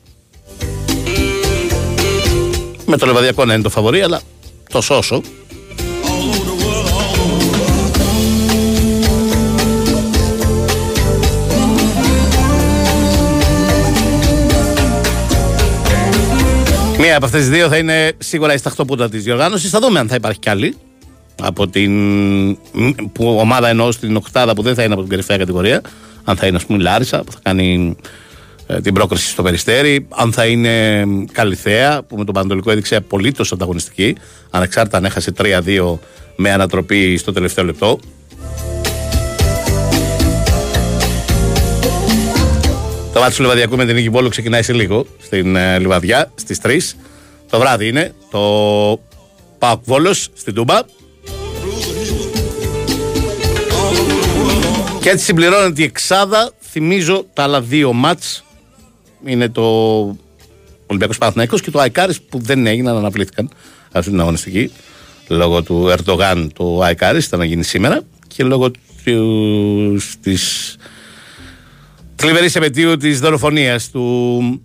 Με 2.87 2.97
το 2.97 3.07
Λεβαδιακό 3.07 3.45
να 3.45 3.55
είναι 3.55 3.63
το 3.63 3.71
φαβορή, 3.71 4.03
αλλά 4.03 4.21
τόσο 4.69 4.97
όσο. 4.97 5.23
Μία 16.99 17.17
από 17.17 17.25
αυτές 17.25 17.41
τις 17.41 17.51
δύο 17.51 17.69
θα 17.69 17.77
είναι 17.77 18.13
σίγουρα 18.19 18.55
η 18.55 18.57
σταχτοπούτα 18.57 19.09
της 19.09 19.25
διοργάνωσης. 19.25 19.71
Θα 19.71 19.79
δούμε 19.79 19.99
αν 19.99 20.09
θα 20.09 20.15
υπάρχει 20.15 20.39
κι 20.39 20.49
άλλη. 20.49 20.77
Από 21.43 21.69
την 21.69 21.93
που 23.13 23.37
ομάδα 23.39 23.69
εννοώ 23.69 23.93
στην 23.93 24.17
Οκτάδα 24.17 24.55
που 24.55 24.63
δεν 24.63 24.75
θα 24.75 24.83
είναι 24.83 24.93
από 24.93 25.03
την 25.03 25.11
κορυφαία 25.11 25.37
κατηγορία. 25.37 25.81
Αν 26.25 26.37
θα 26.37 26.47
είναι, 26.47 26.57
ας 26.57 26.67
πούμε, 26.67 26.79
η 26.79 26.83
Λάρισα 26.83 27.25
που 27.25 27.33
θα 27.33 27.39
κάνει 27.43 27.97
ε, 28.67 28.81
την 28.81 28.95
πρόκριση 28.95 29.29
στο 29.29 29.43
Περιστέρι. 29.43 30.07
Αν 30.09 30.33
θα 30.33 30.47
είναι 30.47 31.05
Καλυθέα 31.33 32.03
που 32.03 32.17
με 32.17 32.25
τον 32.25 32.35
Πανατολικό 32.35 32.71
έδειξε 32.71 32.97
απολύτως 32.97 33.53
ανταγωνιστική. 33.53 34.17
Ανεξάρτητα 34.51 34.97
αν 34.97 35.05
έχασε 35.05 35.33
3-2 35.39 35.99
με 36.37 36.53
ανατροπή 36.53 37.17
στο 37.17 37.33
τελευταίο 37.33 37.65
λεπτό. 37.65 37.99
Το 43.17 43.23
μάτι 43.23 43.37
του 43.37 43.43
Λιβαδιακού 43.43 43.77
με 43.77 43.85
την 43.85 43.95
Νίκη 43.95 44.09
Βόλου 44.09 44.29
ξεκινάει 44.29 44.63
σε 44.63 44.73
λίγο 44.73 45.07
στην 45.23 45.57
ε, 45.57 45.79
Λιβαδιά 45.79 46.33
στις 46.35 46.61
3. 46.63 46.79
Το 47.51 47.59
βράδυ 47.59 47.89
είναι 47.89 48.15
το 48.31 48.41
Πάοκ 49.59 49.81
Βόλος 49.85 50.29
στην 50.35 50.55
Τούμπα. 50.55 50.81
Και 55.01 55.11
έτσι 55.11 55.25
συμπληρώνεται 55.25 55.83
η 55.83 55.85
εξάδα. 55.85 56.53
Θυμίζω 56.61 57.27
τα 57.33 57.43
άλλα 57.43 57.61
δύο 57.61 57.93
μάτς 57.93 58.45
είναι 59.25 59.49
το 59.49 59.63
Ολυμπιακός 60.87 61.19
Παναθηναϊκός 61.19 61.61
και 61.61 61.71
το 61.71 61.79
Αϊκάρης 61.79 62.21
που 62.21 62.39
δεν 62.39 62.67
έγιναν, 62.67 62.97
αναβλήθηκαν 62.97 63.51
αυτή 63.93 64.11
την 64.11 64.21
αγωνιστική. 64.21 64.73
Λόγω 65.29 65.63
του 65.63 65.89
Ερντογάν 65.89 66.53
το 66.55 66.83
Αϊκάρης 66.83 67.27
ήταν 67.27 67.39
να 67.39 67.45
γίνει 67.45 67.65
σήμερα 67.65 68.03
και 68.27 68.45
λόγω 68.45 68.71
της, 69.05 70.17
της 70.21 70.77
θλιβερή 72.17 72.51
επαιτίου 72.55 72.97
της 72.97 73.21
δολοφονίας 73.21 73.91
του 73.91 74.61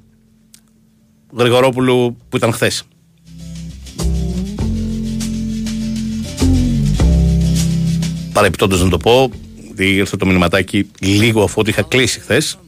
Γρηγορόπουλου 1.38 2.18
που 2.30 2.38
ήταν 2.38 2.52
χθες. 2.52 2.84
Παρεπιπτόντως 8.34 8.84
να 8.84 8.90
το 8.90 8.98
πω, 8.98 9.32
ότι 9.72 9.96
ήρθε 9.96 10.18
το 10.18 10.26
μηνυματάκι 10.26 10.88
λίγο 11.00 11.44
αφού 11.44 11.62
είχα 11.66 11.82
κλείσει 11.82 12.20
χθες. 12.20 12.60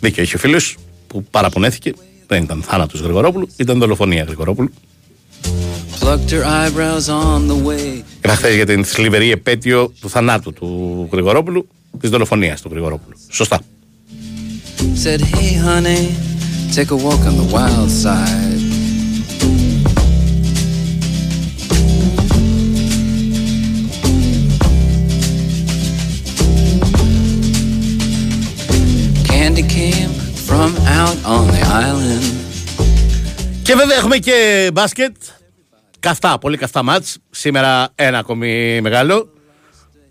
Δίκιο 0.00 0.22
έχει 0.22 0.34
ο 0.34 0.38
φίλος 0.38 0.76
που 1.06 1.24
παραπονέθηκε. 1.24 1.92
Δεν 2.26 2.42
ήταν 2.42 2.62
θάνατος 2.62 3.00
Γρηγορόπουλου, 3.00 3.48
ήταν 3.56 3.78
δολοφονία 3.78 4.22
Γρηγορόπουλου. 4.22 4.70
Είχα 8.24 8.34
χθες 8.34 8.54
για 8.54 8.66
την 8.66 8.84
θλιβερή 8.84 9.30
επέτειο 9.30 9.92
του 10.00 10.10
θανάτου 10.10 10.52
του 10.52 11.08
Γρηγορόπουλου 11.12 11.68
της 12.00 12.10
δολοφονίας 12.10 12.60
του 12.60 12.68
Γρηγορόπουλου. 12.70 13.16
Σωστά. 13.30 13.60
Said, 15.04 15.20
hey 15.20 15.54
honey, 15.66 16.02
take 16.76 16.90
a 16.90 16.98
walk 17.06 17.22
on 17.30 17.34
the 17.40 17.48
wild 17.54 17.90
side. 18.02 18.62
Candy 29.28 29.64
came 29.78 30.12
from 30.48 30.70
out 31.00 31.18
on 31.34 31.44
the 31.54 31.62
island. 31.88 32.24
Και 33.62 33.74
βέβαια 33.74 33.96
έχουμε 33.96 34.18
και 34.18 34.70
μπάσκετ. 34.72 35.16
Καυτά, 36.00 36.38
πολύ 36.38 36.56
καυτά 36.56 36.82
μάτς. 36.82 37.18
Σήμερα 37.30 37.88
ένα 37.94 38.18
ακόμη 38.18 38.80
μεγάλο. 38.80 39.32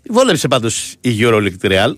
Βόλεψε 0.08 0.48
πάντω 0.48 0.68
η 1.00 1.16
Euroleague 1.20 1.70
Real. 1.70 1.94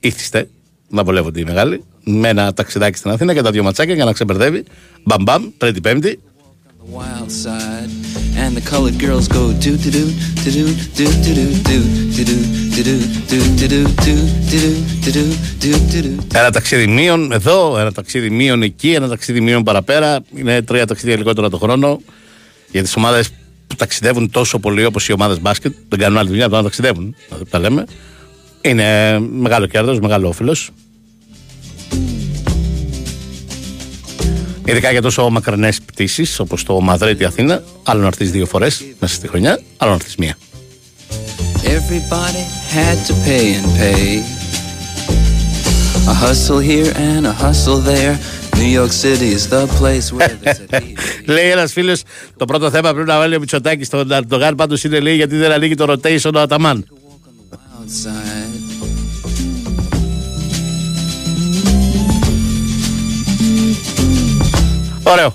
Ήθιστε 0.00 0.48
να 0.88 1.04
βολεύονται 1.04 1.40
οι 1.40 1.44
μεγάλοι. 1.44 1.84
Με 2.04 2.28
ένα 2.28 2.54
ταξιδάκι 2.54 2.98
στην 2.98 3.10
Αθήνα 3.10 3.34
και 3.34 3.42
τα 3.42 3.50
δύο 3.50 3.62
ματσάκια 3.62 3.94
για 3.94 4.04
να 4.04 4.12
ξεμπερδεύει. 4.12 4.64
Μπαμπαμ, 5.04 5.50
τρίτη 5.58 5.80
πέμπτη. 5.80 6.20
Ένα 16.32 16.50
ταξίδι 16.50 16.86
μείον 16.86 17.32
εδώ, 17.32 17.78
ένα 17.78 17.92
ταξίδι 17.92 18.30
μείον 18.30 18.62
εκεί, 18.62 18.92
ένα 18.92 19.08
ταξίδι 19.08 19.40
μείον 19.40 19.62
παραπέρα. 19.62 20.20
Είναι 20.34 20.62
τρία 20.62 20.86
ταξίδια 20.86 21.16
λιγότερα 21.16 21.50
το 21.50 21.58
χρόνο 21.58 22.00
για 22.70 22.82
τι 22.82 22.92
ομάδε 22.96 23.24
που 23.66 23.74
ταξιδεύουν 23.76 24.30
τόσο 24.30 24.58
πολύ 24.58 24.84
όπως 24.84 25.08
οι 25.08 25.12
ομάδες 25.12 25.40
μπάσκετ, 25.40 25.74
δεν 25.88 25.98
κάνουν 25.98 26.18
άλλη 26.18 26.28
δουλειά 26.28 26.44
από 26.44 26.54
το 26.54 26.56
να 26.56 26.66
ταξιδεύουν. 26.66 27.14
Να 27.30 27.38
τα 27.50 27.58
λέμε. 27.58 27.84
Είναι 28.60 29.18
μεγάλο 29.18 29.66
κέρδος, 29.66 30.00
μεγάλο 30.00 30.28
όφελος. 30.28 30.70
Ειδικά 34.64 34.90
για 34.90 35.02
τόσο 35.02 35.30
μακρινές 35.30 35.80
πτήσεις 35.80 36.38
όπως 36.38 36.62
το 36.62 36.80
Μαδρίτη-Αθήνα, 36.80 37.62
άλλο 37.82 38.00
να 38.00 38.06
έρθεις 38.06 38.30
δύο 38.30 38.46
φορές 38.46 38.84
μέσα 39.00 39.14
στη 39.14 39.28
χρονιά, 39.28 39.60
άλλο 39.76 39.90
να 39.90 39.96
έρθεις 39.96 40.16
μία. 40.16 40.36
Everybody 41.64 42.44
had 42.76 42.98
to 43.08 43.14
pay 43.26 43.44
and 43.58 43.68
pay. 43.80 44.22
A 46.12 46.14
hustle 46.14 46.60
here 46.70 46.92
and 47.08 47.26
a 47.26 47.34
hustle 47.44 47.80
there. 47.92 48.14
New 48.58 48.72
York 48.80 48.92
City 48.92 49.28
is 49.38 49.48
the 49.48 49.66
place 49.78 50.12
where 50.12 50.34
they 50.42 50.52
said, 50.52 50.70
hey, 50.70 50.94
λέει 51.24 51.50
ένα 51.50 51.66
φίλο, 51.66 51.96
το 52.36 52.44
πρώτο 52.44 52.70
θέμα 52.70 52.92
πρέπει 52.92 53.08
να 53.08 53.18
βάλει 53.18 53.36
ο 53.36 53.38
Μητσοτάκη 53.38 53.84
στον 53.84 54.12
Ερντογάν. 54.12 54.54
Πάντω 54.54 54.76
είναι 54.84 55.00
λέει 55.00 55.14
γιατί 55.14 55.36
δεν 55.36 55.52
ανοίγει 55.52 55.74
το 55.74 55.92
rotation 55.92 56.34
ο 56.34 56.38
Αταμάν. 56.38 56.86
outside. 57.86 58.66
Ωραίο. 65.02 65.34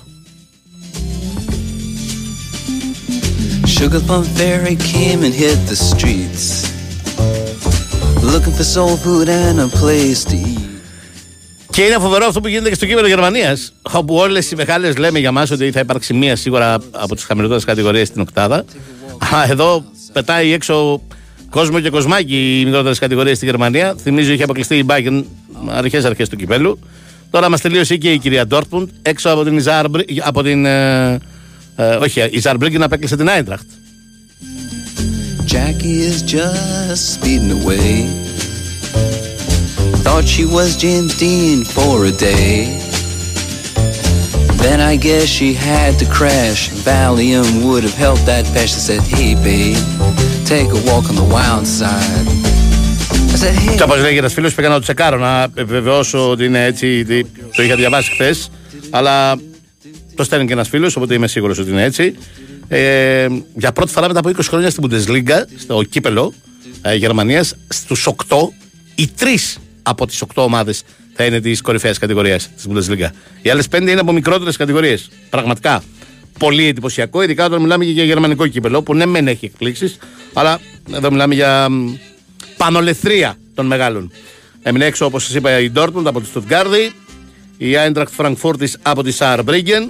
Sugar 3.66 4.00
Plum 4.00 4.24
Fairy 4.36 4.76
came 4.76 5.22
and 5.26 5.34
hit 5.34 5.58
the 5.66 5.76
streets. 5.76 6.46
Looking 8.32 8.52
for 8.52 8.64
soul 8.64 8.96
food 8.96 9.28
and 9.28 9.60
a 9.60 9.68
place 9.68 10.24
to 10.30 10.36
eat. 10.36 10.71
Και 11.72 11.82
είναι 11.82 11.98
φοβερό 11.98 12.26
αυτό 12.26 12.40
που 12.40 12.48
γίνεται 12.48 12.68
και 12.68 12.74
στο 12.74 12.86
κείμενο 12.86 13.06
Γερμανίας. 13.06 13.72
Όπου 13.82 14.14
όλες 14.14 14.50
οι 14.50 14.56
μεγάλες 14.56 14.96
λέμε 14.96 15.18
για 15.18 15.32
μας 15.32 15.50
ότι 15.50 15.70
θα 15.70 15.80
υπάρξει 15.80 16.14
μία 16.14 16.36
σίγουρα 16.36 16.78
από 16.90 17.14
τις 17.14 17.24
χαμηλότερες 17.24 17.64
κατηγορίες 17.64 18.08
στην 18.08 18.20
Οκτάδα. 18.20 18.64
Α, 19.34 19.50
εδώ 19.50 19.84
πετάει 20.12 20.52
έξω 20.52 21.02
κόσμο 21.50 21.80
και 21.80 21.90
κοσμάκι 21.90 22.60
οι 22.60 22.64
μικρότερες 22.64 22.98
κατηγορίες 22.98 23.36
στη 23.36 23.46
Γερμανία. 23.46 23.94
Θυμίζω 24.02 24.32
είχε 24.32 24.42
αποκλειστεί 24.42 24.76
η 24.76 24.86
Bayern 24.88 25.22
αρχές 25.68 26.04
αρχές 26.04 26.28
του 26.28 26.36
κυπέλου. 26.36 26.78
Τώρα 27.30 27.50
μας 27.50 27.60
τελείωσε 27.60 27.96
και 27.96 28.12
η 28.12 28.18
κυρία 28.18 28.46
Ντόρτμουντ 28.46 28.88
έξω 29.02 29.30
από 29.30 29.44
την 29.44 29.56
Ιζάρμπρι. 29.56 30.04
Από 30.20 30.42
την. 30.42 30.66
Ε, 30.66 31.18
ε, 31.76 31.84
όχι, 31.84 32.20
η 32.30 32.38
Ζαρμπρίγκεν 32.38 32.82
απέκλεισε 32.82 33.16
την 33.16 33.28
Άιντραχτ. 33.28 33.66
Jackie 35.52 36.00
is 36.10 36.22
just 36.22 37.02
speeding 37.14 37.50
away. 37.60 38.31
Thought 40.04 40.24
she 40.34 40.44
was 40.56 40.68
James 40.84 41.12
Dean 41.22 41.58
for 41.76 41.94
a 42.12 42.12
day. 42.30 42.56
Then 44.64 44.78
I 44.92 44.94
guess 45.06 45.26
she 45.38 45.48
had 45.70 45.92
to 46.02 46.06
crash. 46.18 46.60
Valium 46.86 47.48
would 47.66 47.82
have 47.88 47.98
helped 48.06 48.24
that 48.32 48.44
patch. 48.54 48.72
I 48.78 48.82
said, 48.88 49.02
hey 49.14 49.30
babe, 49.48 49.82
take 50.52 50.68
a 50.78 50.80
walk 50.88 51.04
on 51.10 51.16
the 51.22 51.28
wild 51.36 51.66
side. 51.78 52.26
I 53.34 53.36
said, 53.42 53.54
hey. 53.54 53.76
Και 53.76 53.82
όπω 53.82 53.94
λέγει 53.96 54.18
ένας 54.18 54.32
φίλος, 54.32 54.54
πήγα 54.54 54.68
να 54.68 54.74
το 54.74 54.80
τσεκάρω 54.80 55.18
να 55.18 55.42
επιβεβαιώσω 55.42 56.30
ότι 56.30 56.44
είναι 56.44 56.64
έτσι. 56.64 57.04
τι- 57.04 57.24
Το 57.56 57.62
είχα 57.62 57.76
διαβάσει 57.76 58.10
χθες. 58.10 58.50
Αλλά 58.90 59.36
το 60.14 60.24
στέλνει 60.24 60.46
και 60.46 60.52
ένας 60.52 60.68
φίλος, 60.68 60.96
οπότε 60.96 61.14
είμαι 61.14 61.26
σίγουρος 61.28 61.58
ότι 61.58 61.70
είναι 61.70 61.82
έτσι. 61.84 62.14
Ε, 62.68 63.26
για 63.56 63.72
πρώτη 63.72 63.92
φορά 63.92 64.06
μετά 64.06 64.18
από 64.18 64.28
20 64.28 64.48
χρόνια 64.48 64.70
στην 64.70 64.84
Bundesliga, 64.90 65.42
στο 65.58 65.82
κύπελο 65.90 66.32
ε, 66.82 66.94
Γερμανίας, 66.94 67.54
στους 67.68 68.06
8, 68.06 68.36
οι 68.94 69.08
3 69.20 69.24
από 69.82 70.06
τις 70.06 70.22
8 70.22 70.26
ομάδες 70.34 70.82
θα 71.14 71.24
είναι 71.24 71.40
της 71.40 71.60
κορυφαίας 71.60 71.98
κατηγορίας 71.98 72.50
της 72.54 72.66
Bundesliga. 72.68 73.08
Οι 73.42 73.50
άλλες 73.50 73.68
5 73.68 73.90
είναι 73.90 74.00
από 74.00 74.12
μικρότερες 74.12 74.56
κατηγορίες. 74.56 75.10
Πραγματικά. 75.30 75.82
Πολύ 76.38 76.66
εντυπωσιακό, 76.66 77.22
ειδικά 77.22 77.44
όταν 77.44 77.60
μιλάμε 77.60 77.84
και 77.84 77.90
για 77.90 78.04
γερμανικό 78.04 78.46
κύπελο, 78.46 78.82
που 78.82 78.94
ναι, 78.94 79.06
μεν 79.06 79.28
έχει 79.28 79.44
εκπλήξεις, 79.44 79.98
αλλά 80.32 80.60
εδώ 80.92 81.10
μιλάμε 81.10 81.34
για 81.34 81.68
μ, 81.68 81.94
πανολεθρία 82.56 83.36
των 83.54 83.66
μεγάλων. 83.66 84.12
Έμεινε 84.62 84.84
έξω, 84.84 85.04
όπως 85.04 85.24
σας 85.24 85.34
είπα, 85.34 85.58
η 85.58 85.72
Dortmund 85.74 86.04
από 86.04 86.20
τη 86.20 86.26
Stuttgart, 86.34 86.90
η 87.56 87.72
Eintracht 87.86 88.06
Frankfurt 88.16 88.64
από 88.82 89.02
τη 89.02 89.16
Saarbrücken, 89.18 89.88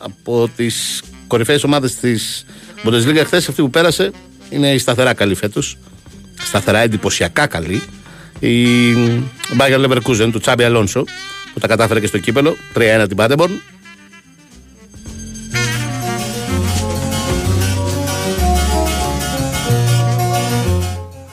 από 0.00 0.50
τις 0.56 1.02
κορυφαίες 1.26 1.64
ομάδες 1.64 1.94
της 1.94 2.44
Bundesliga 2.84 3.22
χθες, 3.24 3.48
αυτή 3.48 3.62
που 3.62 3.70
πέρασε 3.70 4.10
είναι 4.50 4.72
η 4.72 4.78
σταθερά 4.78 5.14
καλή 5.14 5.34
φέτος. 5.34 5.76
Σταθερά 6.42 6.78
εντυπωσιακά 6.78 7.46
καλή. 7.46 7.82
Η 8.38 8.92
Bayern 9.58 9.84
Leverkusen 9.86 10.28
του 10.32 10.38
Τσάμπι 10.38 10.64
Αλόνσο, 10.64 11.04
που 11.52 11.60
τα 11.60 11.66
κατάφερε 11.66 12.00
και 12.00 12.06
στο 12.06 12.18
κύπελο, 12.18 12.56
3-1 12.74 13.04
την 13.08 13.16
Paderborn. 13.20 13.50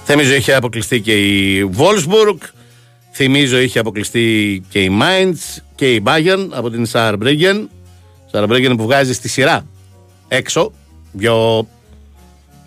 Θυμίζω 0.06 0.34
είχε 0.34 0.54
αποκλειστεί 0.54 1.02
και 1.02 1.18
η 1.18 1.70
Wolfsburg. 1.78 2.38
Θυμίζω 3.14 3.58
είχε 3.58 3.80
αποκλειστεί 3.80 4.64
και 4.70 4.80
η 4.80 5.00
Mainz 5.02 5.62
και 5.76 5.94
η 5.94 6.04
Bayern 6.06 6.48
από 6.52 6.70
την 6.70 6.86
Saarbrücken. 6.92 7.66
Saarbrücken 8.32 8.74
που 8.78 8.84
βγάζει 8.84 9.14
στη 9.14 9.30
σειρά 9.30 9.66
έξω. 10.28 10.72
Δύο 11.12 11.68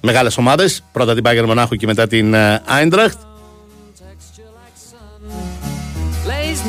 μεγάλες 0.01 0.39
ομάδες. 0.39 0.85
Πρώτα 0.93 1.15
την 1.15 1.23
Bayern 1.27 1.45
Μονάχου 1.47 1.77
και 1.77 1.87
μετά 1.87 2.07
την 2.07 2.35
ε, 2.35 2.63
Eintracht. 2.69 3.26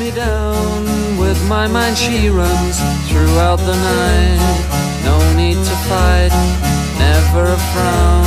Me 0.03 0.11
down 0.11 0.79
with 1.23 1.39
my 1.53 1.65
mind 1.75 1.95
she 1.97 2.29
runs 2.29 2.75
throughout 3.09 3.59
the 3.69 3.77
night 3.91 4.41
no 5.09 5.15
need 5.39 5.57
to 5.69 5.75
fight 5.89 6.33
never 7.05 7.43
a 7.57 7.59
frown 7.71 8.23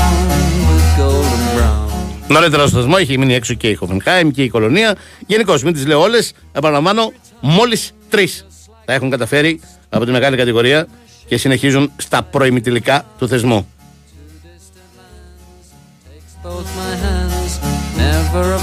with 0.68 0.86
golden 0.96 1.42
brown 1.56 1.88
Νωρίτερα 2.28 2.66
στο 2.66 2.76
θεσμό 2.76 2.98
είχε 2.98 3.18
μείνει 3.18 3.34
έξω 3.34 3.54
και 3.54 3.68
η 3.68 3.74
Χοβενχάιμ 3.74 4.30
και 4.30 4.42
η 4.42 4.48
Κολονία. 4.48 4.96
Γενικώ, 5.26 5.54
μην 5.64 5.72
τις 5.72 5.86
λέω 5.86 6.00
όλες. 6.00 6.32
Επαναλαμβάνω, 6.52 7.12
μόλις 7.40 7.92
τρεις 8.08 8.46
τα 8.84 8.92
έχουν 8.92 9.10
καταφέρει 9.10 9.60
από 9.88 10.04
τη 10.04 10.10
μεγάλη 10.10 10.36
κατηγορία 10.36 10.86
και 11.26 11.36
συνεχίζουν 11.36 11.92
στα 11.96 12.22
προημιτελικά 12.22 13.04
του 13.18 13.28
θεσμού. 13.28 13.66
both 16.42 16.74
my 16.76 16.94
hands 17.04 17.52
never 17.96 18.44
a 18.54 18.60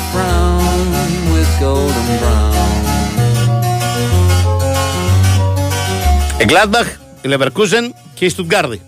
Ε, 6.40 6.44
η 6.44 6.48
η 7.22 7.30
Leverkusen 7.34 7.92
και 8.14 8.26
η 8.26 8.30
Στουτγκάρδη. 8.30 8.82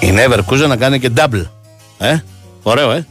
Η 0.00 0.14
Leverkusen 0.16 0.68
να 0.68 0.76
κάνει 0.76 0.98
και 0.98 1.10
double. 1.16 1.46
Ε, 1.98 2.16
ωραίο, 2.62 2.90
ε. 2.90 3.06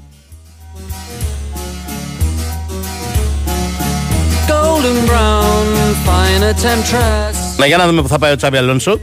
Ναι, 7.58 7.66
για 7.66 7.78
να 7.78 7.88
δούμε 7.88 8.02
που 8.02 8.08
θα 8.08 8.20
πάει 8.20 8.32
ο 8.32 8.36
Τσάβι 8.36 8.58
Αλόνσο. 8.58 9.00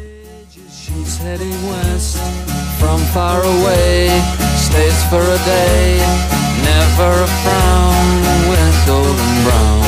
for 6.97 7.11
a 7.11 7.27
frown, 7.43 8.49
whistle 8.49 8.81
golden 8.87 9.45
brown. 9.45 9.80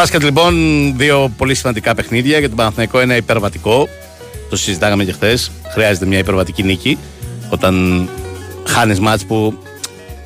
Μπάσκετ 0.00 0.22
λοιπόν 0.22 0.54
δύο 0.96 1.32
πολύ 1.36 1.54
σημαντικά 1.54 1.94
παιχνίδια 1.94 2.38
για 2.38 2.48
τον 2.48 2.56
Παναθηναϊκό. 2.56 2.98
Ένα 2.98 3.16
υπερβατικό 3.16 3.88
το 4.50 4.56
συζητάγαμε 4.56 5.04
και 5.04 5.12
χθες. 5.12 5.50
χρειάζεται 5.72 6.06
μια 6.06 6.18
υπερβατική 6.18 6.62
νίκη. 6.62 6.98
Όταν 7.48 8.08
χάνεις 8.66 9.00
μάτς 9.00 9.24
που 9.24 9.58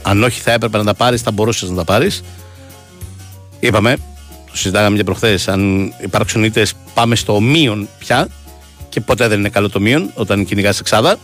αν 0.03 0.23
όχι 0.23 0.41
θα 0.41 0.53
έπρεπε 0.53 0.79
να 0.79 0.85
τα 0.85 0.95
πάρεις 0.95 1.23
θα 1.23 1.31
μπορούσες 1.31 1.69
να 1.69 1.77
τα 1.77 1.85
πάρεις. 1.85 2.23
Είπαμε 3.61 3.97
το 4.51 4.57
συζητάγαμε 4.57 4.97
και 4.97 5.05
προχθές 5.05 5.49
αν 5.49 5.93
υπάρξουν 6.01 6.45
ήττες 6.45 6.73
πάμε 6.95 7.15
στο 7.15 7.41
μείον 7.41 7.89
πια. 7.99 8.29
Και 8.89 9.01
ποτέ 9.01 9.29
δεν 9.29 9.39
είναι 9.39 9.49
καλό 9.49 9.71
το 9.71 9.81
μείον 9.81 10.11
όταν 10.15 10.45
κυνηγάς 10.45 10.81
εξάδα. 10.81 11.17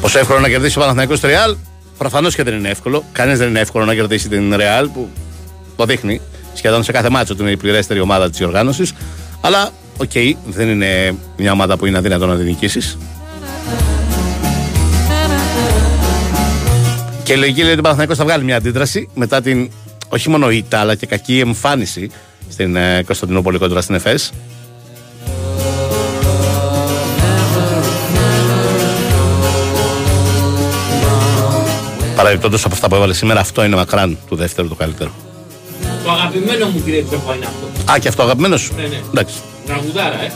Πόσο 0.00 0.18
εύκολο 0.18 0.40
να 0.40 0.48
κερδίσει 0.48 0.78
ο 0.78 0.80
Παναθηναϊκός 0.80 1.20
τη 1.20 1.26
Ρεάλ. 1.26 1.56
Προφανώς 2.04 2.34
και 2.34 2.42
δεν 2.42 2.54
είναι 2.54 2.68
εύκολο. 2.68 3.04
Κανείς 3.12 3.38
δεν 3.38 3.48
είναι 3.48 3.60
εύκολο 3.60 3.84
να 3.84 3.94
κερδίσει 3.94 4.28
την 4.28 4.54
Ρεάλ 4.56 4.88
που 4.88 5.08
το 5.76 5.84
δείχνει 5.84 6.20
σχεδόν 6.54 6.82
σε 6.82 6.92
κάθε 6.92 7.10
ματς 7.10 7.32
ότι 7.32 7.42
είναι 7.42 7.50
η 7.50 7.56
πληρέστερη 7.56 8.00
ομάδα 8.00 8.30
της 8.30 8.40
διοργάνωσης. 8.40 8.92
Αλλά 9.40 9.70
οκ, 9.96 10.10
δεν 10.46 10.68
είναι 10.68 11.16
μια 11.36 11.52
ομάδα 11.52 11.76
που 11.76 11.86
είναι 11.86 11.98
αδύνατο 11.98 12.26
να 12.26 12.36
την 12.36 12.44
νικήσεις. 12.44 12.98
Και 17.22 17.32
η 17.32 17.36
λογική 17.36 17.60
λέει 17.60 17.70
ότι 17.70 17.78
ο 17.78 17.82
Παναθηναϊκός 17.82 18.16
θα 18.16 18.24
βγάλει 18.24 18.44
μια 18.44 18.56
αντίδραση 18.56 19.08
μετά 19.14 19.40
την 19.40 19.70
όχι 20.08 20.28
μόνο 20.28 20.50
ήττα 20.50 20.78
αλλά 20.78 20.94
και 20.94 21.06
κακή 21.06 21.38
εμφάνιση 21.38 22.10
στην 22.48 22.76
ε, 22.76 23.02
Κωνσταντινούπολη 23.06 23.58
κόντρα 23.58 23.80
στην 23.80 23.94
ΕΦΕΣ. 23.94 24.32
Παραδείγματο 32.24 32.56
από 32.64 32.74
αυτά 32.74 32.88
που 32.88 32.94
έβαλες 32.94 33.16
σήμερα, 33.16 33.40
αυτό 33.40 33.64
είναι 33.64 33.76
μακράν 33.76 34.18
του 34.28 34.36
δεύτερου 34.36 34.68
το 34.68 34.74
καλύτερο. 34.74 35.10
Το 36.04 36.10
αγαπημένο 36.10 36.66
μου 36.66 36.82
κύριε 36.84 37.02
Ψεφά 37.02 37.34
είναι 37.34 37.46
αυτό. 37.46 37.92
Α, 37.92 37.98
και 37.98 38.08
αυτό 38.08 38.22
αγαπημένο 38.22 38.56
σου. 38.56 38.74
Ναι, 38.76 38.82
ναι. 38.82 39.00
Εντάξει. 39.10 39.34
Τραγουδάρα, 39.66 40.22
ε. 40.22 40.32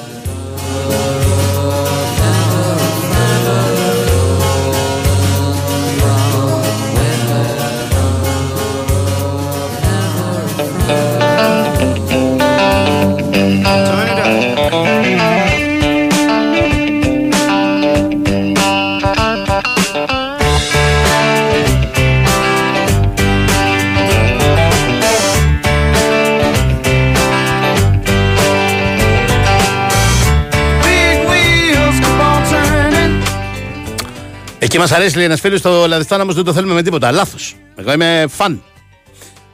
Εκεί 34.69 34.79
μας 34.79 34.93
αρέσει, 34.93 35.17
λέει 35.17 35.25
ένας 35.25 35.41
φίλος, 35.41 35.61
το 35.61 35.87
Λαδιστάν 35.87 36.21
όμως 36.21 36.35
δεν 36.35 36.45
το 36.45 36.53
θέλουμε 36.53 36.75
με 36.75 36.83
τίποτα. 36.83 37.13
Λάθος. 37.13 37.55
Εγώ 37.77 37.93
είμαι 37.93 38.25
φαν. 38.29 38.63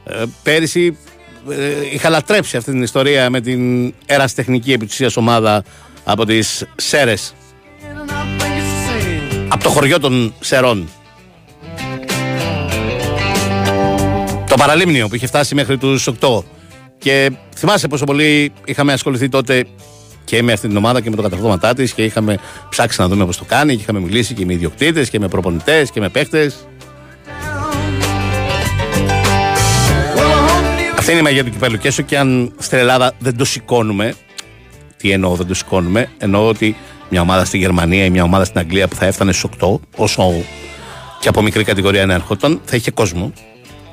Ε, 0.03 0.23
πέρυσι 0.43 0.97
ε, 1.49 1.93
είχα 1.93 2.09
λατρέψει 2.09 2.57
αυτή 2.57 2.71
την 2.71 2.81
ιστορία 2.81 3.29
με 3.29 3.41
την 3.41 3.93
εραστεχνική 4.05 4.73
επί 4.73 4.85
της 4.85 4.93
ουσίας 4.93 5.17
ομάδα 5.17 5.63
από 6.03 6.25
τις 6.25 6.65
Σέρες. 6.75 7.35
Από 9.47 9.63
το 9.63 9.69
χωριό 9.69 9.99
των 9.99 10.33
Σερών. 10.39 10.89
Το 14.49 14.55
παραλίμνιο 14.57 15.07
που 15.07 15.15
είχε 15.15 15.27
φτάσει 15.27 15.55
μέχρι 15.55 15.77
τους 15.77 16.09
8. 16.19 16.43
Και 16.97 17.31
θυμάσαι 17.55 17.87
πόσο 17.87 18.05
πολύ 18.05 18.53
είχαμε 18.65 18.93
ασχοληθεί 18.93 19.29
τότε 19.29 19.65
και 20.25 20.43
με 20.43 20.53
αυτή 20.53 20.67
την 20.67 20.77
ομάδα 20.77 21.01
και 21.01 21.09
με 21.09 21.15
το 21.15 21.21
καταρχώματά 21.21 21.73
της 21.73 21.93
και 21.93 22.03
είχαμε 22.03 22.37
ψάξει 22.69 23.01
να 23.01 23.07
δούμε 23.07 23.25
πώς 23.25 23.37
το 23.37 23.43
κάνει 23.43 23.75
και 23.75 23.81
είχαμε 23.81 23.99
μιλήσει 23.99 24.33
και 24.33 24.45
με 24.45 24.53
ιδιοκτήτες 24.53 25.09
και 25.09 25.19
με 25.19 25.27
προπονητές 25.27 25.91
και 25.91 25.99
με 25.99 26.09
παίχτε. 26.09 26.51
Αυτή 30.97 31.11
είναι 31.11 31.19
η 31.19 31.23
μαγεία 31.23 31.43
του 31.43 31.51
κυπέλου 31.51 31.77
και 31.77 31.87
έστω 31.87 32.01
και 32.01 32.17
αν 32.17 32.53
στην 32.57 32.77
Ελλάδα 32.77 33.13
δεν 33.19 33.37
το 33.37 33.45
σηκώνουμε. 33.45 34.13
Τι 34.97 35.11
εννοώ 35.11 35.35
δεν 35.35 35.47
το 35.47 35.53
σηκώνουμε, 35.53 36.09
εννοώ 36.17 36.47
ότι 36.47 36.75
μια 37.09 37.21
ομάδα 37.21 37.45
στη 37.45 37.57
Γερμανία 37.57 38.05
ή 38.05 38.09
μια 38.09 38.23
ομάδα 38.23 38.45
στην 38.45 38.59
Αγγλία 38.59 38.87
που 38.87 38.95
θα 38.95 39.05
έφτανε 39.05 39.31
στους 39.31 39.49
8, 39.61 39.79
όσο 39.95 40.33
και 41.19 41.27
από 41.27 41.41
μικρή 41.41 41.63
κατηγορία 41.63 42.05
να 42.05 42.13
έρχονταν, 42.13 42.61
θα 42.65 42.75
είχε 42.75 42.91
κόσμο. 42.91 43.33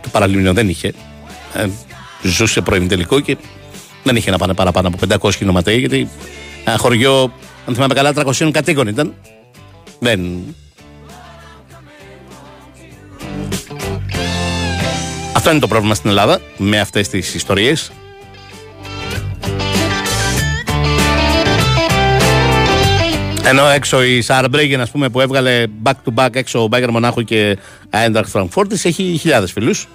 Το 0.03 0.09
παραλίμνιο 0.09 0.53
δεν 0.53 0.69
είχε. 0.69 0.93
Ε, 1.55 1.67
ζούσε 2.23 2.61
πρώην 2.61 2.89
τελικό 2.89 3.21
και 3.21 3.37
δεν 4.03 4.17
είχε 4.17 4.31
να 4.31 4.39
πάνε 4.39 4.55
παραπάνω 4.55 4.89
από 4.89 5.29
500 5.29 5.35
κινηματέοι, 5.35 5.79
γιατί 5.79 6.09
ένα 6.65 6.79
χωριό, 6.79 7.33
αν 7.67 7.75
θυμάμαι 7.75 7.95
καλά, 7.95 8.13
300 8.15 8.51
κατοίκων 8.53 8.87
ήταν. 8.87 9.15
Δεν. 9.99 10.43
Αυτό 15.33 15.51
είναι 15.51 15.61
το 15.61 15.69
πρόβλημα 15.69 15.95
στην 15.95 16.11
Ελλάδα 16.11 16.41
με 16.57 16.81
αυτές 16.81 17.09
τις 17.09 17.35
ιστορίες. 17.35 17.93
Ενώ 23.45 23.69
έξω 23.69 24.03
η 24.03 24.21
Σαρμπρέγεν, 24.21 24.81
ας 24.81 24.91
πούμε, 24.91 25.09
που 25.09 25.21
έβγαλε 25.21 25.65
back 25.83 25.93
to 25.93 26.15
back 26.15 26.35
έξω 26.35 26.63
ο 26.63 26.67
Μπάγκερ 26.67 26.91
Μονάχου 26.91 27.23
και 27.23 27.59
Άιντραχτ 27.91 28.31
Φραγκφόρτη, 28.31 28.81
έχει 28.83 29.17
χιλιάδες 29.21 29.53
φίλους. 29.53 29.89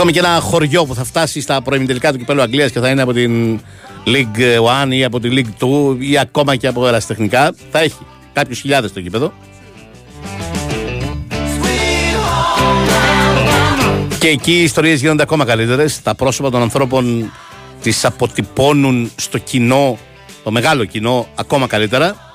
Ακόμη 0.00 0.14
και 0.14 0.26
ένα 0.26 0.40
χωριό 0.40 0.84
που 0.84 0.94
θα 0.94 1.04
φτάσει 1.04 1.40
στα 1.40 1.62
προημιτελικά 1.62 2.12
του 2.12 2.18
κυπέλου 2.18 2.42
Αγγλίας 2.42 2.70
και 2.70 2.80
θα 2.80 2.88
είναι 2.88 3.02
από 3.02 3.12
την 3.12 3.60
League 4.06 4.86
1 4.86 4.92
ή 4.92 5.04
από 5.04 5.20
την 5.20 5.32
League 5.34 5.64
2 5.64 5.96
ή 5.98 6.18
ακόμα 6.18 6.56
και 6.56 6.66
από 6.66 6.86
ερασιτεχνικά, 6.86 7.54
θα 7.70 7.80
έχει 7.80 7.96
κάποιου 8.32 8.54
χιλιάδες 8.54 8.90
στο 8.90 9.00
γήπεδο. 9.00 9.32
Και 14.18 14.28
εκεί 14.28 14.52
οι 14.52 14.62
ιστορίες 14.62 15.00
γίνονται 15.00 15.22
ακόμα 15.22 15.44
καλύτερες. 15.44 16.02
Τα 16.02 16.14
πρόσωπα 16.14 16.50
των 16.50 16.62
ανθρώπων 16.62 17.32
τις 17.82 18.04
αποτυπώνουν 18.04 19.10
στο 19.16 19.38
κοινό, 19.38 19.98
το 20.44 20.50
μεγάλο 20.50 20.84
κοινό, 20.84 21.26
ακόμα 21.34 21.66
καλύτερα. 21.66 22.29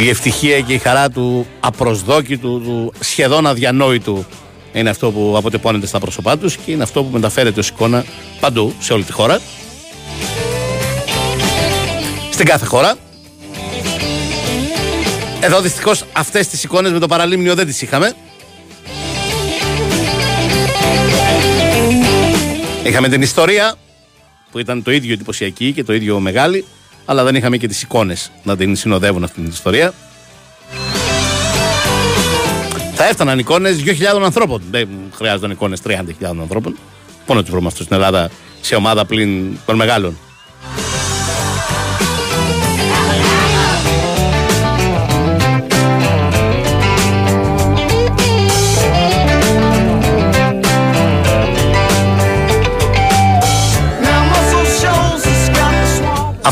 Η 0.00 0.08
ευτυχία 0.08 0.60
και 0.60 0.72
η 0.72 0.78
χαρά 0.78 1.10
του 1.10 1.46
απροσδόκητου, 1.60 2.60
του 2.60 2.92
σχεδόν 3.00 3.46
αδιανόητου 3.46 4.24
είναι 4.72 4.90
αυτό 4.90 5.10
που 5.10 5.34
αποτυπώνεται 5.36 5.86
στα 5.86 5.98
πρόσωπά 5.98 6.38
τους 6.38 6.56
και 6.56 6.72
είναι 6.72 6.82
αυτό 6.82 7.02
που 7.02 7.12
μεταφέρεται 7.12 7.60
ως 7.60 7.68
εικόνα 7.68 8.04
παντού, 8.40 8.74
σε 8.78 8.92
όλη 8.92 9.04
τη 9.04 9.12
χώρα. 9.12 9.40
Στην 12.30 12.46
κάθε 12.46 12.66
χώρα. 12.66 12.96
Εδώ 15.40 15.60
δυστυχώς 15.60 16.04
αυτές 16.12 16.48
τις 16.48 16.64
εικόνες 16.64 16.92
με 16.92 16.98
το 16.98 17.06
παραλίμνιο 17.06 17.54
δεν 17.54 17.66
τις 17.66 17.82
είχαμε. 17.82 18.12
Είχαμε 22.84 23.08
την 23.08 23.22
ιστορία 23.22 23.74
που 24.50 24.58
ήταν 24.58 24.82
το 24.82 24.90
ίδιο 24.90 25.12
εντυπωσιακή 25.12 25.72
και 25.72 25.84
το 25.84 25.92
ίδιο 25.92 26.20
μεγάλη, 26.20 26.64
αλλά 27.10 27.24
δεν 27.24 27.34
είχαμε 27.34 27.56
και 27.56 27.68
τις 27.68 27.82
εικόνες 27.82 28.30
να 28.42 28.56
την 28.56 28.76
συνοδεύουν 28.76 29.24
αυτή 29.24 29.40
την 29.40 29.50
ιστορία. 29.50 29.92
Θα 32.94 33.08
έφταναν 33.08 33.38
εικόνες 33.38 33.82
2.000 33.84 34.22
ανθρώπων. 34.22 34.62
Δεν 34.70 34.88
χρειάζονταν 35.14 35.50
εικόνες 35.50 35.80
30.000 35.86 35.94
ανθρώπων. 36.40 36.76
Πού 37.26 37.34
να 37.34 37.40
τους 37.40 37.50
βρούμε 37.50 37.66
αυτό 37.66 37.82
στην 37.82 37.96
Ελλάδα 37.96 38.30
σε 38.60 38.74
ομάδα 38.74 39.04
πλην 39.04 39.58
των 39.66 39.76
μεγάλων. 39.76 40.18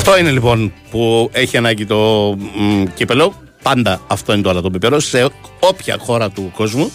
Αυτό 0.09 0.21
είναι 0.21 0.31
λοιπόν 0.31 0.73
που 0.91 1.31
έχει 1.33 1.57
ανάγκη 1.57 1.87
το 1.87 1.97
μ, 2.59 2.85
κύπελο. 2.95 3.33
Πάντα 3.63 4.01
αυτό 4.07 4.33
είναι 4.33 4.43
το 4.43 4.51
άλλο 4.51 4.61
το 4.61 4.71
πιπερό 4.71 5.01
σε 5.01 5.31
όποια 5.61 5.97
χώρα 5.99 6.31
του 6.31 6.53
κόσμου. 6.55 6.93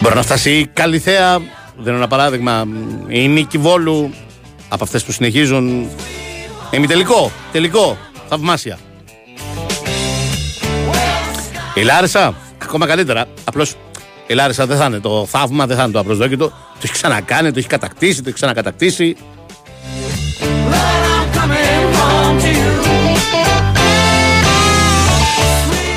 Μπορεί 0.00 0.14
να 0.14 0.22
φτάσει 0.22 0.50
η 0.50 0.66
Καλυθέα, 0.66 1.38
δεν 1.76 1.86
είναι 1.86 1.96
ένα 1.96 2.08
παράδειγμα, 2.08 2.66
η 3.08 3.28
Νίκη 3.28 3.58
Βόλου, 3.58 4.10
από 4.68 4.84
αυτές 4.84 5.04
που 5.04 5.12
συνεχίζουν. 5.12 5.88
Ημιτελικό, 6.70 7.30
τελικό, 7.52 7.96
θαυμάσια. 8.28 8.78
Η 11.74 11.80
Λάρισα, 11.82 12.34
ακόμα 12.62 12.86
καλύτερα. 12.86 13.24
Απλώς 13.44 13.74
η 14.26 14.34
Λάρισα 14.34 14.66
δεν 14.66 14.76
θα 14.76 14.84
είναι 14.84 15.00
το 15.00 15.26
θαύμα, 15.26 15.66
δεν 15.66 15.76
θα 15.76 15.82
είναι 15.82 15.92
το 15.92 15.98
απροσδόκητο. 15.98 16.52
Το 16.78 16.84
έχει 16.84 16.92
ξανακάνει, 16.92 17.52
το 17.52 17.58
έχει 17.58 17.68
κατακτήσει, 17.68 18.16
το 18.16 18.24
έχει 18.24 18.34
ξανακατακτήσει. 18.34 19.16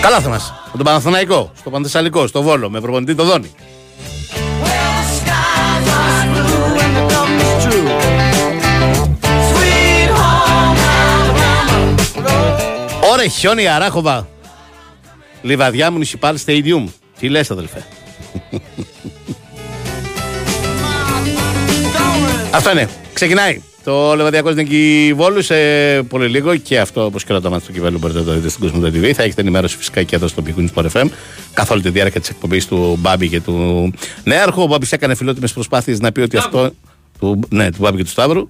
Καλά 0.02 0.20
θα 0.20 0.30
μας. 0.30 0.54
Με 0.66 0.78
τον 0.78 0.86
Παναθηναϊκό, 0.86 1.52
στο 1.58 1.70
Πανθεσσαλικό, 1.70 2.28
στο 2.28 2.42
Βόλο, 2.42 2.70
με 2.70 2.80
προπονητή 2.82 3.16
το 3.16 3.24
Δόνι. 3.24 3.52
Ωραία, 13.12 13.28
χιόνι 13.28 13.68
Αράχοβα. 13.68 14.28
Λιβαδιά 15.42 15.94
Municipal 15.94 16.36
Stadium. 16.46 16.86
Τι 17.20 17.30
λες 17.30 17.52
αδελφέ. 17.52 17.86
Αυτό 22.54 22.72
είναι. 22.72 22.90
Ξεκινάει. 23.14 23.62
Το 23.84 24.16
Λεβαδιακό 24.16 24.50
Νίκη 24.50 25.14
Βόλου 25.16 25.42
σε 25.42 25.56
πολύ 26.04 26.28
λίγο 26.28 26.56
και 26.56 26.80
αυτό 26.80 27.06
όπως 27.06 27.24
και 27.24 27.32
όλα 27.32 27.42
τα 27.42 27.50
μάτια 27.50 27.68
του 27.68 27.74
κυβέρνου 27.74 27.98
μπορείτε 27.98 28.20
να 28.20 28.26
το 28.26 28.34
δείτε 28.34 28.50
στην 28.50 28.62
Κοσμοτέ 28.62 29.00
TV. 29.00 29.12
Θα 29.12 29.24
έχετε 29.24 29.42
ενημέρωση 29.42 29.78
φυσικά 29.78 30.04
και 30.04 30.16
εδώ 30.16 30.28
στο 30.28 30.44
Big 30.46 30.60
Wings 30.60 30.90
FM 30.92 31.06
καθ' 31.54 31.72
όλη 31.72 31.82
τη 31.82 31.90
διάρκεια 31.90 32.20
της 32.20 32.30
εκπομπής 32.30 32.68
του 32.68 32.98
Μπάμπη 33.00 33.30
και 33.30 33.42
του 33.42 33.94
Νέαρχου. 34.24 34.62
Ο 34.62 34.66
Μπάμπης 34.66 34.92
έκανε 34.92 35.16
φιλότιμες 35.16 35.54
προσπάθειες 35.54 36.00
να 36.00 36.12
πει 36.12 36.22
ότι 36.22 36.38
αυτό. 36.38 36.70
Του, 37.20 37.40
ναι, 37.50 37.72
του 37.72 37.78
Μπάμπη 37.80 37.98
και 37.98 38.04
του 38.04 38.10
Σταύρου. 38.10 38.46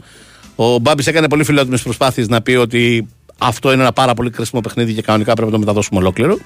Ο 0.56 0.78
Μπάμπης 0.78 1.08
έκανε 1.08 1.28
πολύ 1.28 1.43
φιλότιμες 1.43 1.82
προσπάθειες 1.82 2.28
να 2.28 2.41
πει 2.41 2.52
ότι 2.52 3.08
αυτό 3.38 3.72
είναι 3.72 3.82
ένα 3.82 3.93
πάρα 3.93 4.14
πολύ 4.14 4.30
κρίσιμο 4.30 4.62
παιχνίδι 4.62 4.93
και 4.93 5.02
κανονικά 5.02 5.34
πρέπει 5.34 5.47
να 5.47 5.54
το 5.54 5.60
μεταδώσουμε 5.60 5.99
ολόκληρο. 5.99 6.38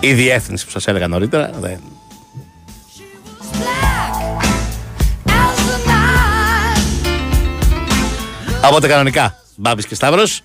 Η 0.00 0.12
διεύθυνση 0.12 0.64
που 0.64 0.70
σας 0.70 0.86
έλεγα 0.86 1.08
νωρίτερα 1.08 1.50
δεν, 1.60 1.80
Οπότε 8.64 8.88
κανονικά, 8.88 9.36
Μπάμπης 9.56 9.86
και 9.86 9.94
Σταύρος. 9.94 10.42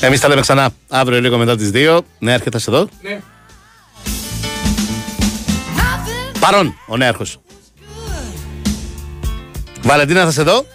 Εμείς 0.00 0.20
τα 0.20 0.28
λέμε 0.28 0.40
ξανά 0.40 0.70
αύριο 0.88 1.20
λίγο 1.20 1.38
μετά 1.38 1.56
τις 1.56 1.70
2. 1.74 2.00
Ναι, 2.18 2.32
έρχεται 2.32 2.58
εδώ. 2.68 2.88
Ναι. 3.02 3.20
Παρόν, 6.40 6.74
ο 6.86 6.96
νέαρχος. 6.96 7.40
Βαλεντίνα 9.82 10.24
θα 10.24 10.30
σε 10.30 10.42
δω. 10.42 10.66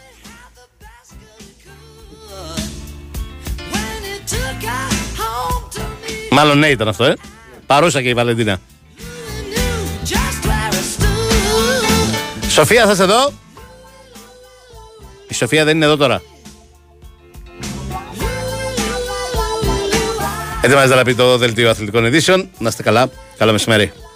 Μάλλον 6.31 6.57
ναι 6.57 6.67
ήταν 6.67 6.87
αυτό, 6.87 7.03
ε. 7.03 7.15
Παρούσα 7.65 8.01
και 8.01 8.09
η 8.09 8.13
Βαλεντίνα. 8.13 8.59
Σοφία 12.55 12.85
θα 12.85 12.95
σε 12.95 13.03
δω. 13.05 13.33
Η 15.27 15.33
Σοφία 15.33 15.65
δεν 15.65 15.75
είναι 15.75 15.85
εδώ 15.85 15.97
τώρα. 15.97 16.21
Ετοιμάζεται 20.61 20.95
να 20.95 21.03
πει 21.03 21.15
το 21.15 21.37
δελτίο 21.37 21.69
αθλητικών 21.69 22.05
ειδήσεων. 22.05 22.49
Να 22.57 22.67
είστε 22.69 22.83
καλά. 22.83 23.09
Καλό 23.37 23.51
μεσημέρι. 23.51 23.91